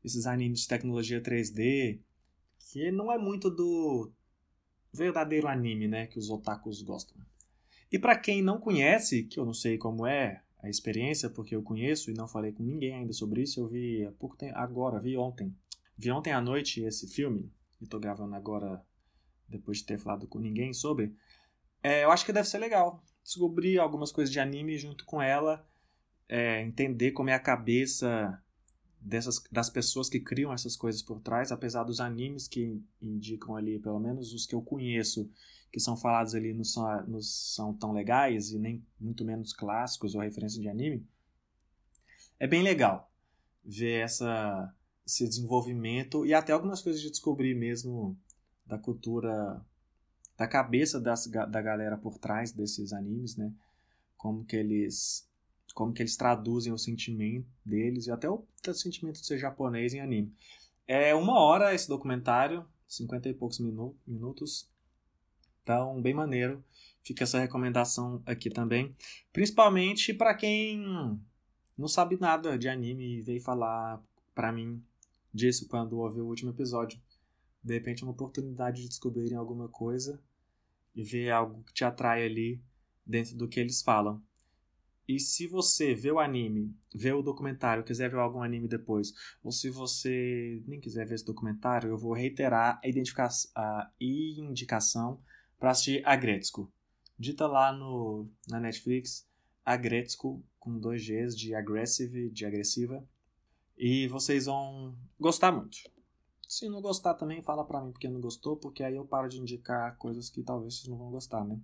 esses 0.03 0.25
animes 0.25 0.61
de 0.61 0.67
tecnologia 0.67 1.21
3D, 1.21 1.99
que 2.71 2.91
não 2.91 3.11
é 3.11 3.17
muito 3.17 3.49
do 3.49 4.11
verdadeiro 4.91 5.47
anime, 5.47 5.87
né, 5.87 6.07
que 6.07 6.17
os 6.17 6.29
otakus 6.29 6.81
gostam. 6.81 7.15
E 7.91 7.99
para 7.99 8.17
quem 8.17 8.41
não 8.41 8.59
conhece, 8.59 9.23
que 9.23 9.39
eu 9.39 9.45
não 9.45 9.53
sei 9.53 9.77
como 9.77 10.07
é 10.07 10.41
a 10.61 10.69
experiência, 10.69 11.29
porque 11.29 11.55
eu 11.55 11.61
conheço 11.61 12.09
e 12.09 12.13
não 12.13 12.27
falei 12.27 12.51
com 12.51 12.63
ninguém 12.63 12.93
ainda 12.93 13.13
sobre 13.13 13.41
isso, 13.41 13.59
eu 13.59 13.67
vi 13.67 14.05
há 14.05 14.11
pouco 14.11 14.37
tempo, 14.37 14.57
agora, 14.57 14.99
vi 14.99 15.17
ontem. 15.17 15.53
Vi 16.01 16.09
ontem 16.09 16.33
à 16.33 16.41
noite 16.41 16.81
esse 16.81 17.07
filme, 17.07 17.53
e 17.79 17.85
tô 17.85 17.99
gravando 17.99 18.33
agora 18.33 18.83
depois 19.47 19.77
de 19.77 19.85
ter 19.85 19.99
falado 19.99 20.27
com 20.27 20.39
ninguém 20.39 20.73
sobre. 20.73 21.15
É, 21.83 22.03
eu 22.03 22.09
acho 22.09 22.25
que 22.25 22.33
deve 22.33 22.49
ser 22.49 22.57
legal. 22.57 23.03
Descobrir 23.23 23.77
algumas 23.77 24.11
coisas 24.11 24.33
de 24.33 24.39
anime 24.39 24.79
junto 24.79 25.05
com 25.05 25.21
ela, 25.21 25.63
é, 26.27 26.59
entender 26.63 27.11
como 27.11 27.29
é 27.29 27.35
a 27.35 27.39
cabeça 27.39 28.41
dessas 28.99 29.43
das 29.51 29.69
pessoas 29.69 30.09
que 30.09 30.19
criam 30.19 30.51
essas 30.51 30.75
coisas 30.75 31.03
por 31.03 31.21
trás, 31.21 31.51
apesar 31.51 31.83
dos 31.83 31.99
animes 31.99 32.47
que 32.47 32.81
indicam 32.99 33.55
ali, 33.55 33.77
pelo 33.77 33.99
menos 33.99 34.33
os 34.33 34.47
que 34.47 34.55
eu 34.55 34.61
conheço, 34.63 35.29
que 35.71 35.79
são 35.79 35.95
falados 35.95 36.33
ali 36.33 36.51
não 36.51 36.63
são, 36.63 37.05
não 37.05 37.21
são 37.21 37.75
tão 37.75 37.91
legais 37.91 38.51
e 38.51 38.57
nem 38.57 38.83
muito 38.99 39.23
menos 39.23 39.53
clássicos 39.53 40.15
ou 40.15 40.21
referência 40.21 40.59
de 40.59 40.67
anime. 40.67 41.05
É 42.39 42.47
bem 42.47 42.63
legal 42.63 43.13
ver 43.63 44.03
essa, 44.03 44.73
esse 45.05 45.27
desenvolvimento 45.27 46.25
e 46.25 46.33
até 46.33 46.53
algumas 46.53 46.81
coisas 46.81 47.01
de 47.01 47.09
descobrir 47.09 47.55
mesmo 47.55 48.17
da 48.65 48.77
cultura, 48.77 49.63
da 50.37 50.47
cabeça 50.47 50.99
das, 50.99 51.27
da 51.27 51.61
galera 51.61 51.97
por 51.97 52.17
trás 52.17 52.51
desses 52.51 52.93
animes, 52.93 53.35
né? 53.35 53.51
Como 54.17 54.45
que 54.45 54.55
eles 54.55 55.27
como 55.73 55.93
que 55.93 56.01
eles 56.01 56.17
traduzem 56.17 56.73
o 56.73 56.77
sentimento 56.77 57.47
deles 57.65 58.05
e 58.05 58.11
até 58.11 58.29
o 58.29 58.45
sentimento 58.73 59.21
de 59.21 59.25
ser 59.25 59.37
japonês 59.37 59.93
em 59.93 60.01
anime. 60.01 60.33
É 60.85 61.15
uma 61.15 61.39
hora 61.39 61.73
esse 61.73 61.87
documentário, 61.87 62.65
cinquenta 62.87 63.29
e 63.29 63.33
poucos 63.33 63.59
minu 63.59 63.95
minutos, 64.05 64.69
então 65.63 66.01
bem 66.01 66.13
maneiro. 66.13 66.63
Fica 67.03 67.23
essa 67.23 67.39
recomendação 67.39 68.21
aqui 68.25 68.49
também, 68.49 68.95
principalmente 69.33 70.13
para 70.13 70.35
quem 70.35 70.83
não 71.77 71.87
sabe 71.87 72.17
nada 72.19 72.59
de 72.59 72.67
anime 72.69 73.17
e 73.17 73.21
veio 73.21 73.41
falar 73.41 73.99
para 74.35 74.51
mim 74.51 74.83
disso 75.33 75.67
quando 75.67 75.99
ouviu 75.99 76.25
o 76.25 76.27
último 76.27 76.51
episódio. 76.51 76.99
De 77.63 77.73
repente 77.73 78.03
é 78.03 78.05
uma 78.05 78.13
oportunidade 78.13 78.81
de 78.81 78.87
descobrirem 78.87 79.37
alguma 79.37 79.67
coisa 79.69 80.21
e 80.95 81.03
ver 81.03 81.29
algo 81.29 81.63
que 81.63 81.73
te 81.73 81.83
atrai 81.83 82.25
ali 82.25 82.61
dentro 83.05 83.35
do 83.35 83.47
que 83.47 83.59
eles 83.59 83.81
falam. 83.81 84.21
E 85.07 85.19
se 85.19 85.47
você 85.47 85.93
vê 85.93 86.11
o 86.11 86.19
anime, 86.19 86.73
vê 86.93 87.11
o 87.11 87.21
documentário, 87.21 87.83
quiser 87.83 88.09
ver 88.09 88.19
algum 88.19 88.41
anime 88.41 88.67
depois, 88.67 89.13
ou 89.43 89.51
se 89.51 89.69
você 89.69 90.63
nem 90.65 90.79
quiser 90.79 91.05
ver 91.05 91.15
esse 91.15 91.25
documentário, 91.25 91.89
eu 91.89 91.97
vou 91.97 92.13
reiterar 92.13 92.79
a, 93.55 93.91
a 93.91 93.91
indicação 93.99 95.19
para 95.59 95.71
assistir 95.71 96.01
a. 96.05 96.71
Dita 97.19 97.45
lá 97.45 97.73
no, 97.73 98.27
na 98.47 98.59
Netflix, 98.59 99.27
a 99.65 99.77
com 100.59 100.79
dois 100.79 101.05
Gs, 101.05 101.35
de 101.35 101.53
aggressive, 101.53 102.29
de 102.29 102.45
agressiva. 102.45 103.05
E 103.83 104.07
vocês 104.09 104.45
vão 104.45 104.95
gostar 105.19 105.51
muito. 105.51 105.79
Se 106.47 106.69
não 106.69 106.83
gostar 106.83 107.15
também, 107.15 107.41
fala 107.41 107.65
pra 107.65 107.81
mim 107.81 107.91
porque 107.91 108.07
não 108.07 108.21
gostou, 108.21 108.55
porque 108.55 108.83
aí 108.83 108.95
eu 108.95 109.07
paro 109.07 109.27
de 109.27 109.39
indicar 109.39 109.97
coisas 109.97 110.29
que 110.29 110.43
talvez 110.43 110.75
vocês 110.75 110.87
não 110.87 110.99
vão 110.99 111.09
gostar, 111.09 111.43
né? 111.43 111.59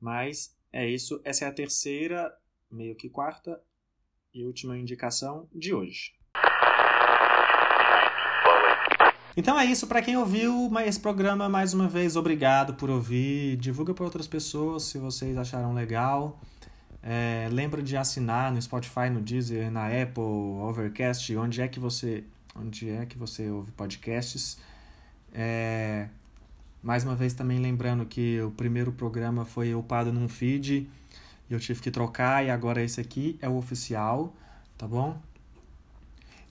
Mas 0.00 0.56
é 0.72 0.88
isso. 0.88 1.20
Essa 1.24 1.46
é 1.46 1.48
a 1.48 1.52
terceira, 1.52 2.32
meio 2.70 2.94
que 2.94 3.10
quarta 3.10 3.60
e 4.32 4.44
última 4.44 4.78
indicação 4.78 5.48
de 5.52 5.74
hoje. 5.74 6.12
Então 9.36 9.58
é 9.58 9.64
isso, 9.64 9.88
para 9.88 10.02
quem 10.02 10.16
ouviu 10.16 10.70
esse 10.86 11.00
programa 11.00 11.48
mais 11.48 11.74
uma 11.74 11.88
vez, 11.88 12.14
obrigado 12.14 12.74
por 12.74 12.88
ouvir. 12.88 13.56
Divulga 13.56 13.92
para 13.92 14.04
outras 14.04 14.28
pessoas 14.28 14.84
se 14.84 14.96
vocês 14.96 15.36
acharam 15.36 15.74
legal. 15.74 16.40
É, 17.02 17.48
lembra 17.50 17.82
de 17.82 17.96
assinar 17.96 18.52
no 18.52 18.60
Spotify, 18.60 19.08
no 19.10 19.20
Deezer, 19.20 19.70
na 19.70 19.86
Apple, 19.86 20.22
Overcast, 20.22 21.34
onde 21.36 21.62
é 21.62 21.68
que 21.68 21.80
você, 21.80 22.24
onde 22.54 22.90
é 22.90 23.06
que 23.06 23.16
você 23.16 23.48
ouve 23.50 23.72
podcasts. 23.72 24.58
É, 25.32 26.08
mais 26.82 27.04
uma 27.04 27.14
vez 27.14 27.34
também 27.34 27.58
lembrando 27.58 28.04
que 28.04 28.40
o 28.42 28.50
primeiro 28.50 28.92
programa 28.92 29.44
foi 29.44 29.74
upado 29.74 30.12
num 30.12 30.28
feed 30.28 30.88
e 31.48 31.52
eu 31.52 31.58
tive 31.58 31.80
que 31.80 31.90
trocar 31.90 32.44
e 32.44 32.50
agora 32.50 32.82
esse 32.82 33.00
aqui 33.00 33.38
é 33.40 33.48
o 33.48 33.56
oficial, 33.56 34.34
tá 34.76 34.86
bom? 34.86 35.18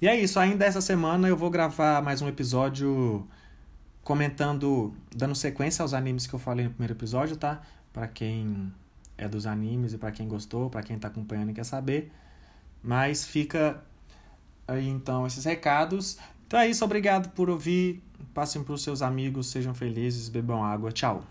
E 0.02 0.08
é 0.08 0.20
isso, 0.20 0.40
ainda 0.40 0.66
essa 0.66 0.82
semana 0.82 1.28
eu 1.28 1.36
vou 1.36 1.50
gravar 1.50 2.02
mais 2.02 2.22
um 2.22 2.28
episódio 2.28 3.28
comentando, 4.04 4.94
dando 5.16 5.36
sequência 5.36 5.84
aos 5.84 5.94
animes 5.94 6.26
que 6.26 6.34
eu 6.34 6.40
falei 6.40 6.66
no 6.66 6.72
primeiro 6.72 6.94
episódio, 6.94 7.36
tá? 7.36 7.62
Para 7.92 8.08
quem 8.08 8.72
é 9.20 9.28
dos 9.28 9.46
animes 9.46 9.94
e 9.94 9.98
para 9.98 10.12
quem 10.12 10.28
gostou, 10.28 10.70
para 10.70 10.82
quem 10.82 10.98
tá 10.98 11.10
acompanhando 11.10 11.52
e 11.52 11.54
quer 11.54 11.66
saber. 11.66 12.12
Mas 12.82 13.26
fica 13.26 13.84
aí 14.68 14.88
então 14.88 15.28
esses 15.28 15.46
recados. 15.46 16.18
Então 16.48 16.60
é 16.60 16.68
isso, 16.68 16.84
obrigado 16.84 17.30
por 17.32 17.50
ouvir. 17.50 18.02
Passem 18.34 18.64
para 18.64 18.74
os 18.74 18.82
seus 18.82 19.02
amigos, 19.02 19.48
sejam 19.48 19.74
felizes, 19.74 20.30
bebam 20.30 20.64
água. 20.64 20.92
Tchau. 20.92 21.24